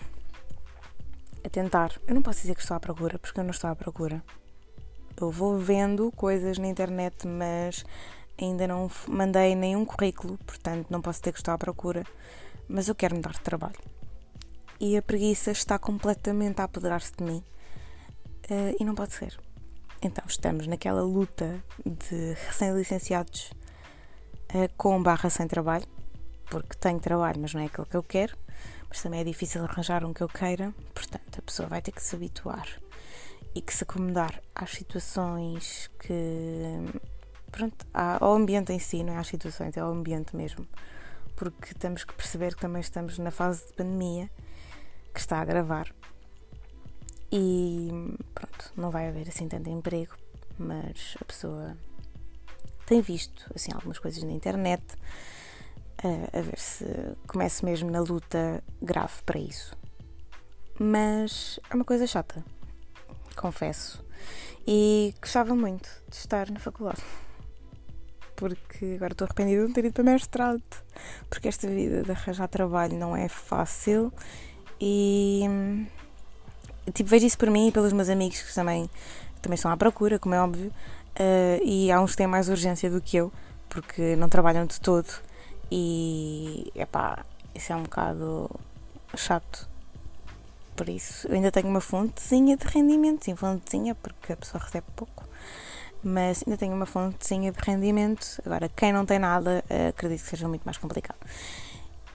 a 1.46 1.50
tentar. 1.50 1.92
Eu 2.08 2.16
não 2.16 2.24
posso 2.24 2.42
dizer 2.42 2.56
que 2.56 2.62
estou 2.62 2.76
à 2.76 2.80
procura, 2.80 3.20
porque 3.20 3.40
eu 3.40 3.44
não 3.44 3.52
estou 3.52 3.70
à 3.70 3.76
procura. 3.76 4.24
Eu 5.16 5.30
vou 5.30 5.60
vendo 5.60 6.12
coisas 6.14 6.58
na 6.58 6.68
internet, 6.68 7.28
mas 7.28 7.86
ainda 8.36 8.66
não 8.66 8.90
mandei 9.08 9.54
nenhum 9.54 9.86
currículo, 9.86 10.40
portanto 10.40 10.88
não 10.90 11.04
posso 11.04 11.20
dizer 11.20 11.34
que 11.34 11.40
estou 11.40 11.54
à 11.54 11.58
procura. 11.60 12.04
Mas 12.68 12.88
eu 12.88 12.96
quero 12.96 13.16
mudar 13.16 13.34
de 13.34 13.42
trabalho. 13.42 14.01
E 14.84 14.98
a 14.98 15.02
preguiça 15.04 15.52
está 15.52 15.78
completamente 15.78 16.60
a 16.60 16.64
apoderar-se 16.64 17.12
de 17.16 17.24
mim. 17.24 17.44
Uh, 18.50 18.76
e 18.80 18.84
não 18.84 18.96
pode 18.96 19.14
ser. 19.14 19.40
Então 20.02 20.24
estamos 20.28 20.66
naquela 20.66 21.04
luta 21.04 21.64
de 21.86 22.34
recém-licenciados 22.48 23.52
uh, 24.56 24.68
com 24.76 25.04
barra 25.04 25.30
sem 25.30 25.48
trabalho, 25.48 25.86
porque 26.50 26.76
tenho 26.80 27.00
trabalho, 27.00 27.40
mas 27.40 27.54
não 27.54 27.62
é 27.62 27.66
aquilo 27.66 27.86
que 27.86 27.96
eu 27.96 28.02
quero, 28.02 28.36
mas 28.90 29.04
também 29.04 29.20
é 29.20 29.24
difícil 29.24 29.64
arranjar 29.64 30.04
um 30.04 30.16
que 30.16 30.22
eu 30.24 30.28
queira, 30.28 30.74
portanto 30.96 31.38
a 31.38 31.42
pessoa 31.44 31.70
vai 31.70 31.84
ter 31.84 31.92
que 31.92 32.02
se 32.02 32.16
habituar 32.16 32.68
e 33.54 33.62
que 33.62 33.76
se 33.76 33.84
acomodar 33.84 34.42
às 34.56 34.72
situações 34.72 35.92
que. 36.00 36.16
Pronto, 37.52 37.86
ao 37.94 38.34
ambiente 38.34 38.74
em 38.74 38.80
si, 38.80 39.04
não 39.04 39.14
é 39.14 39.18
às 39.18 39.28
situações, 39.28 39.78
é 39.78 39.80
ao 39.80 39.92
ambiente 39.92 40.36
mesmo. 40.36 40.66
Porque 41.36 41.76
temos 41.76 42.04
que 42.04 42.16
perceber 42.16 42.56
que 42.56 42.62
também 42.62 42.82
estamos 42.82 43.20
na 43.20 43.30
fase 43.30 43.68
de 43.68 43.74
pandemia 43.74 44.28
que 45.14 45.20
está 45.20 45.40
a 45.42 45.46
gravar 45.46 45.94
e 47.32 47.90
pronto, 48.36 48.72
não 48.76 48.92
vai 48.92 49.08
haver 49.08 49.28
assim 49.30 49.48
tanto 49.48 49.70
emprego, 49.70 50.14
mas 50.58 51.16
a 51.22 51.26
pessoa 51.26 51.78
tem 52.86 53.00
visto 53.00 53.50
assim 53.56 53.72
algumas 53.74 54.00
coisas 54.00 54.22
na 54.24 54.34
internet 54.34 54.84
a, 56.04 56.38
a 56.38 56.42
ver 56.42 56.60
se 56.60 56.86
começo 57.28 57.64
mesmo 57.64 57.90
na 57.90 58.02
luta 58.02 58.62
grave 58.82 59.24
para 59.26 59.40
isso. 59.40 59.78
Mas 60.78 61.60
é 61.70 61.76
uma 61.76 61.86
coisa 61.86 62.06
chata, 62.06 62.44
confesso. 63.36 64.04
E 64.68 65.14
gostava 65.22 65.56
muito 65.56 65.90
de 66.10 66.16
estar 66.18 66.50
na 66.52 66.60
faculdade. 66.60 67.02
Porque 68.36 68.94
agora 68.96 69.14
estou 69.14 69.26
arrependida 69.26 69.62
de 69.62 69.68
não 69.68 69.74
ter 69.74 69.86
ido 69.86 69.94
para 69.94 70.04
mestrado. 70.04 70.64
Porque 71.30 71.48
esta 71.48 71.68
vida 71.68 72.04
de 72.04 72.12
arranjar 72.12 72.48
trabalho 72.48 72.98
não 72.98 73.16
é 73.16 73.30
fácil 73.30 74.12
e 74.82 75.46
tipo, 76.92 77.10
vejo 77.10 77.28
isso 77.28 77.38
por 77.38 77.50
mim 77.50 77.68
e 77.68 77.72
pelos 77.72 77.94
meus 77.94 78.10
amigos 78.10 78.42
que 78.42 78.54
também, 78.54 78.90
também 79.42 79.56
estão 79.56 79.72
à 79.72 79.78
procura, 79.78 80.18
como 80.18 80.34
é 80.34 80.42
óbvio, 80.42 80.74
uh, 81.20 81.64
e 81.64 81.92
há 81.92 82.02
uns 82.02 82.12
que 82.12 82.18
têm 82.18 82.28
mais 82.28 82.50
urgência 82.50 82.90
do 82.90 83.00
que 83.00 83.18
eu, 83.18 83.32
porque 83.70 84.16
não 84.16 84.28
trabalham 84.28 84.66
de 84.66 84.82
todo 84.82 85.08
e 85.72 86.72
epá, 86.76 87.24
isso 87.54 87.72
é 87.72 87.76
um 87.76 87.84
bocado 87.84 88.50
chato. 89.16 89.70
Por 90.76 90.90
isso, 90.90 91.28
eu 91.28 91.36
ainda 91.36 91.52
tenho 91.52 91.68
uma 91.68 91.82
fontezinha 91.82 92.58
de 92.58 92.66
rendimento, 92.66 93.26
sim, 93.26 93.36
fontezinha, 93.36 93.94
porque 93.94 94.34
a 94.34 94.38
pessoa 94.38 94.64
recebe 94.64 94.88
pouco, 94.96 95.24
mas 96.04 96.44
ainda 96.46 96.58
tenho 96.58 96.74
uma 96.74 96.88
fontezinha 96.88 97.52
de 97.52 97.60
rendimento. 97.62 98.42
Agora, 98.44 98.68
quem 98.70 98.92
não 98.92 99.06
tem 99.06 99.20
nada, 99.20 99.64
uh, 99.70 99.90
acredito 99.90 100.24
que 100.24 100.30
seja 100.30 100.48
muito 100.48 100.64
mais 100.64 100.78
complicado. 100.78 101.20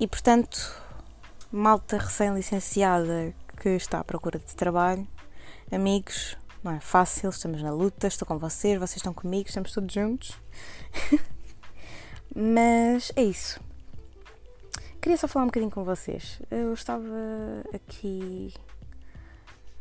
E 0.01 0.07
portanto, 0.07 0.86
malta 1.53 1.99
recém-licenciada 1.99 3.35
que 3.61 3.71
está 3.71 4.01
à 4.01 4.05
procura 4.05 4.39
de 4.39 4.55
trabalho, 4.55 5.07
amigos, 5.71 6.37
não 6.63 6.73
é 6.73 6.81
fácil, 6.81 7.31
estamos 7.31 7.63
na 7.63 7.71
luta, 7.71 8.07
estou 8.07 8.27
com 8.27 8.39
vocês, 8.39 8.79
vocês 8.79 8.97
estão 8.97 9.15
comigo, 9.15 9.49
estamos 9.49 9.73
todos 9.73 9.93
juntos. 9.93 10.39
Mas 12.35 13.13
é 13.17 13.23
isso. 13.23 13.61
queria 15.01 15.17
só 15.17 15.29
falar 15.29 15.45
um 15.45 15.49
bocadinho 15.49 15.71
com 15.71 15.85
vocês. 15.85 16.41
Eu 16.51 16.75
estava 16.75 17.05
aqui 17.73 18.53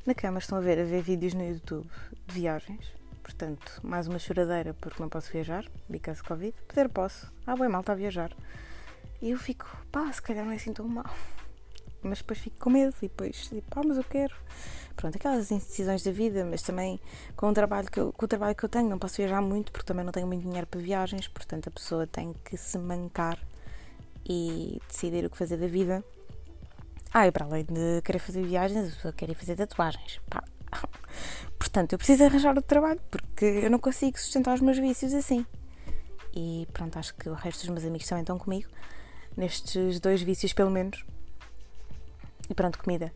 na 0.06 0.14
cama, 0.14 0.38
estão 0.38 0.58
a 0.58 0.62
ver, 0.62 0.80
a 0.80 0.84
ver 0.84 1.02
vídeos 1.02 1.34
no 1.34 1.44
YouTube 1.44 1.90
de 2.28 2.34
viagens. 2.34 2.94
Portanto, 3.24 3.82
mais 3.84 4.08
uma 4.08 4.20
choradeira 4.20 4.76
porque 4.76 5.02
não 5.02 5.10
posso 5.10 5.32
viajar, 5.32 5.66
because 5.90 6.22
Covid. 6.22 6.56
Poder 6.68 6.88
posso. 6.90 7.34
Ah, 7.48 7.56
bem, 7.56 7.68
mal 7.68 7.82
está 7.82 7.94
a 7.94 7.96
viajar. 7.96 8.32
E 9.20 9.32
eu 9.32 9.38
fico, 9.40 9.66
pá, 9.92 10.12
se 10.14 10.22
calhar 10.22 10.46
não 10.46 10.52
é 10.52 10.56
assim 10.56 10.72
tão 10.72 10.88
mal. 10.88 11.10
Mas 12.06 12.20
depois 12.20 12.40
fico 12.40 12.58
com 12.60 12.70
medo 12.70 12.94
e 13.02 13.08
depois 13.08 13.50
digo, 13.52 13.66
pá, 13.70 13.82
mas 13.84 13.98
eu 13.98 14.04
quero. 14.04 14.36
Pronto, 14.96 15.16
aquelas 15.16 15.52
indecisões 15.52 16.04
da 16.04 16.12
vida, 16.12 16.46
mas 16.46 16.62
também 16.62 17.00
com 17.36 17.50
o, 17.50 17.54
trabalho 17.54 17.90
que 17.92 18.00
eu, 18.00 18.14
com 18.14 18.26
o 18.26 18.28
trabalho 18.28 18.56
que 18.56 18.64
eu 18.64 18.70
tenho, 18.70 18.88
não 18.88 18.98
posso 18.98 19.18
viajar 19.18 19.42
muito 19.42 19.72
porque 19.72 19.86
também 19.86 20.06
não 20.06 20.12
tenho 20.12 20.28
muito 20.28 20.44
dinheiro 20.44 20.66
para 20.68 20.80
viagens, 20.80 21.28
portanto 21.28 21.68
a 21.68 21.72
pessoa 21.72 22.08
tem 22.08 22.34
que 22.46 22.56
se 22.56 22.78
mancar 22.78 23.38
e 24.26 24.82
decidir 24.88 25.26
o 25.26 25.30
que 25.30 25.38
fazer 25.38 25.58
da 25.58 25.68
vida. 25.68 26.04
Ah, 27.14 27.28
e 27.28 27.32
para 27.32 27.46
além 27.46 27.66
de 27.66 28.02
querer 28.04 28.20
fazer 28.20 28.44
viagens, 28.44 28.92
a 28.92 28.96
pessoa 28.96 29.14
quer 29.14 29.30
ir 29.30 29.36
fazer 29.36 29.56
tatuagens. 29.56 30.20
Pá. 30.30 30.44
Portanto, 31.58 31.94
eu 31.94 31.98
preciso 31.98 32.24
arranjar 32.24 32.50
outro 32.56 32.68
trabalho 32.68 33.00
porque 33.10 33.46
eu 33.46 33.70
não 33.70 33.80
consigo 33.80 34.20
sustentar 34.20 34.54
os 34.54 34.62
meus 34.62 34.78
vícios 34.78 35.14
assim. 35.14 35.46
E 36.34 36.68
pronto, 36.74 37.00
acho 37.00 37.16
que 37.16 37.30
o 37.30 37.34
resto 37.34 37.62
dos 37.62 37.70
meus 37.70 37.86
amigos 37.86 38.08
também 38.08 38.24
estão 38.24 38.38
comigo 38.38 38.70
nestes 39.38 40.00
dois 40.00 40.22
vícios, 40.22 40.54
pelo 40.54 40.70
menos. 40.70 41.06
E 42.50 42.54
pronto, 42.54 42.80
comida. 42.80 43.14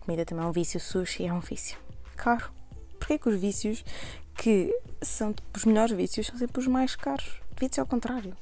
Comida 0.00 0.24
também 0.24 0.44
é 0.44 0.48
um 0.48 0.52
vício, 0.52 0.80
sushi 0.80 1.24
é 1.26 1.32
um 1.32 1.40
vício. 1.40 1.78
Caro. 2.16 2.50
Porquê 2.98 3.18
que 3.18 3.28
os 3.28 3.40
vícios 3.40 3.84
que 4.36 4.74
são 5.00 5.34
os 5.54 5.64
melhores 5.64 5.96
vícios 5.96 6.26
são 6.26 6.38
sempre 6.38 6.60
os 6.60 6.66
mais 6.66 6.96
caros? 6.96 7.40
Devia 7.54 7.68
ser 7.72 7.80
ao 7.80 7.86
contrário. 7.86 8.36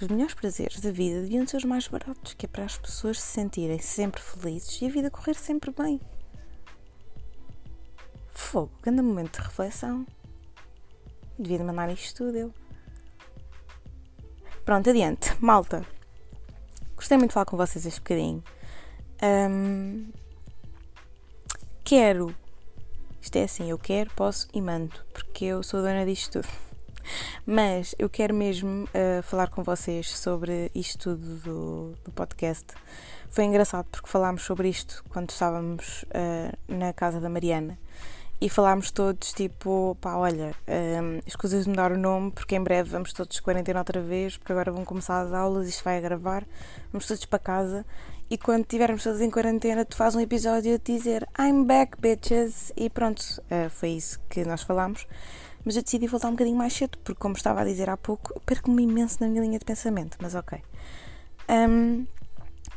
Os 0.00 0.08
melhores 0.08 0.34
prazeres 0.34 0.80
da 0.80 0.90
vida 0.90 1.20
deviam 1.20 1.46
ser 1.46 1.58
os 1.58 1.64
mais 1.64 1.86
baratos, 1.86 2.34
que 2.34 2.46
é 2.46 2.48
para 2.48 2.64
as 2.64 2.76
pessoas 2.76 3.20
se 3.20 3.28
sentirem 3.28 3.78
sempre 3.78 4.20
felizes 4.20 4.80
e 4.82 4.86
a 4.86 4.90
vida 4.90 5.10
correr 5.10 5.34
sempre 5.34 5.70
bem. 5.70 6.00
Fogo, 8.32 8.72
grande 8.82 9.02
momento 9.02 9.38
de 9.38 9.46
reflexão. 9.46 10.06
Devia 11.38 11.58
de 11.58 11.64
mandar 11.64 11.90
isto 11.92 12.24
tudo 12.24 12.36
eu. 12.36 12.54
Pronto, 14.64 14.90
adiante. 14.90 15.36
Malta. 15.40 15.84
Gostei 16.96 17.16
muito 17.18 17.30
de 17.30 17.34
falar 17.34 17.46
com 17.46 17.56
vocês 17.56 17.84
este 17.84 18.00
bocadinho. 18.00 18.42
Um, 19.22 20.10
quero. 21.84 22.34
Isto 23.20 23.36
é 23.36 23.44
assim, 23.44 23.70
eu 23.70 23.78
quero, 23.78 24.10
posso 24.16 24.48
e 24.52 24.60
mando, 24.60 24.92
porque 25.12 25.44
eu 25.44 25.62
sou 25.62 25.80
dona 25.80 26.04
disto 26.04 26.40
tudo. 26.42 26.48
Mas 27.46 27.94
eu 27.98 28.08
quero 28.08 28.34
mesmo 28.34 28.84
uh, 28.84 29.22
falar 29.22 29.48
com 29.48 29.62
vocês 29.62 30.10
sobre 30.18 30.70
isto 30.74 31.16
tudo 31.16 31.36
do, 31.36 31.94
do, 32.04 32.12
podcast. 32.12 32.66
Foi 33.30 33.44
engraçado 33.44 33.86
porque 33.90 34.08
falámos 34.08 34.42
sobre 34.42 34.68
isto 34.68 35.04
quando 35.08 35.30
estávamos 35.30 36.04
uh, 36.04 36.56
na 36.66 36.92
casa 36.92 37.20
da 37.20 37.28
Mariana 37.28 37.78
e 38.40 38.48
falámos 38.48 38.90
todos 38.90 39.32
tipo, 39.32 39.96
pá, 40.00 40.16
olha, 40.16 40.52
um, 40.66 41.20
de 41.62 41.68
mudar 41.68 41.92
o 41.92 41.96
nome 41.96 42.32
porque 42.32 42.56
em 42.56 42.62
breve 42.62 42.90
vamos 42.90 43.12
todos 43.12 43.36
de 43.36 43.42
quarentena 43.42 43.78
outra 43.78 44.00
vez, 44.00 44.36
porque 44.36 44.50
agora 44.50 44.72
vão 44.72 44.84
começar 44.84 45.20
as 45.20 45.32
aulas, 45.32 45.68
isto 45.68 45.84
vai 45.84 45.98
a 45.98 46.00
gravar, 46.00 46.44
vamos 46.92 47.06
todos 47.06 47.24
para 47.24 47.38
casa 47.38 47.86
e 48.30 48.38
quando 48.38 48.62
estivermos 48.62 49.02
todos 49.02 49.20
em 49.20 49.30
quarentena 49.30 49.84
tu 49.84 49.96
fazes 49.96 50.16
um 50.16 50.20
episódio 50.20 50.74
a 50.74 50.78
dizer 50.78 51.28
I'm 51.38 51.64
back 51.64 52.00
bitches 52.00 52.72
e 52.76 52.88
pronto, 52.88 53.20
uh, 53.20 53.70
foi 53.70 53.90
isso 53.90 54.20
que 54.28 54.44
nós 54.44 54.62
falámos 54.62 55.06
mas 55.64 55.76
eu 55.76 55.82
decidi 55.82 56.06
voltar 56.06 56.28
um 56.28 56.32
bocadinho 56.32 56.56
mais 56.56 56.72
cedo, 56.72 56.98
porque, 56.98 57.20
como 57.20 57.36
estava 57.36 57.60
a 57.60 57.64
dizer 57.64 57.88
há 57.88 57.96
pouco, 57.96 58.40
perco-me 58.40 58.82
imenso 58.82 59.18
na 59.20 59.28
minha 59.28 59.42
linha 59.42 59.58
de 59.58 59.64
pensamento, 59.64 60.18
mas 60.20 60.34
ok. 60.34 60.60
Um, 61.48 62.06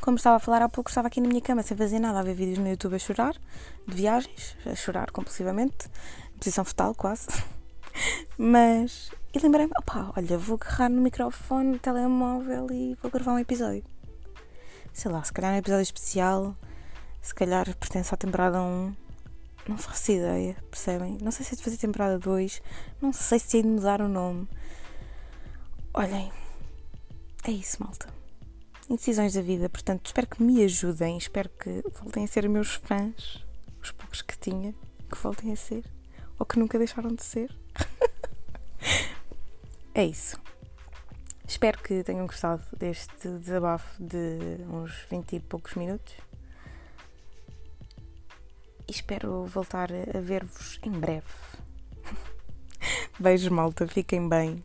como 0.01 0.17
estava 0.17 0.37
a 0.37 0.39
falar 0.39 0.61
há 0.61 0.69
pouco, 0.69 0.89
estava 0.89 1.07
aqui 1.07 1.19
na 1.19 1.27
minha 1.27 1.41
cama 1.41 1.63
sem 1.63 1.75
fazer 1.75 1.99
nada, 1.99 2.19
a 2.19 2.23
ver 2.23 2.35
vídeos 2.35 2.59
no 2.59 2.67
YouTube 2.69 2.95
a 2.95 2.99
chorar, 2.99 3.35
de 3.87 3.95
viagens, 3.95 4.55
a 4.65 4.75
chorar 4.75 5.09
compulsivamente, 5.11 5.89
posição 6.37 6.63
fetal 6.63 6.93
quase. 6.93 7.27
Mas. 8.37 9.09
E 9.33 9.39
lembrei-me, 9.39 9.73
opá, 9.77 10.13
olha, 10.15 10.37
vou 10.37 10.57
agarrar 10.61 10.89
no 10.89 11.01
microfone, 11.01 11.71
no 11.71 11.79
telemóvel 11.79 12.67
e 12.71 12.95
vou 13.01 13.11
gravar 13.11 13.33
um 13.33 13.39
episódio. 13.39 13.83
Sei 14.95 15.11
lá, 15.11 15.21
se 15.21 15.33
calhar 15.33 15.53
um 15.53 15.57
episódio 15.57 15.83
especial, 15.83 16.55
se 17.21 17.35
calhar 17.35 17.65
pertence 17.75 18.13
à 18.13 18.17
temporada 18.17 18.61
1 18.61 18.95
não 19.67 19.77
faço 19.77 20.13
ideia, 20.13 20.55
percebem? 20.71 21.17
Não 21.21 21.33
sei 21.33 21.45
se 21.45 21.53
é 21.53 21.57
de 21.57 21.63
fazer 21.63 21.75
temporada 21.75 22.17
2, 22.17 22.61
não 23.01 23.11
sei 23.11 23.37
se 23.37 23.59
é 23.59 23.61
de 23.61 23.67
mudar 23.67 23.99
o 23.99 24.07
nome. 24.07 24.47
Olhem, 25.93 26.31
é 27.43 27.51
isso, 27.51 27.83
malta. 27.83 28.07
Indecisões 28.89 29.33
da 29.33 29.41
vida, 29.41 29.67
portanto, 29.67 30.05
espero 30.05 30.27
que 30.27 30.41
me 30.41 30.63
ajudem, 30.63 31.17
espero 31.17 31.49
que 31.49 31.83
voltem 32.01 32.23
a 32.23 32.27
ser 32.27 32.47
meus 32.47 32.75
fãs, 32.75 33.45
os 33.83 33.91
poucos 33.91 34.21
que 34.21 34.37
tinha, 34.37 34.73
que 35.11 35.17
voltem 35.21 35.51
a 35.51 35.57
ser, 35.57 35.83
ou 36.39 36.45
que 36.45 36.57
nunca 36.57 36.77
deixaram 36.77 37.13
de 37.13 37.23
ser. 37.25 37.53
é 39.93 40.05
isso. 40.05 40.44
Espero 41.47 41.77
que 41.81 42.03
tenham 42.03 42.25
gostado 42.25 42.63
deste 42.75 43.27
desabafo 43.27 44.01
de 44.01 44.57
uns 44.67 45.05
20 45.09 45.35
e 45.35 45.39
poucos 45.39 45.75
minutos 45.75 46.15
e 48.87 48.91
espero 48.91 49.45
voltar 49.45 49.89
a 49.91 50.19
ver-vos 50.19 50.79
em 50.83 50.91
breve. 50.91 51.25
Beijos, 53.19 53.49
malta, 53.49 53.87
fiquem 53.87 54.27
bem. 54.27 54.63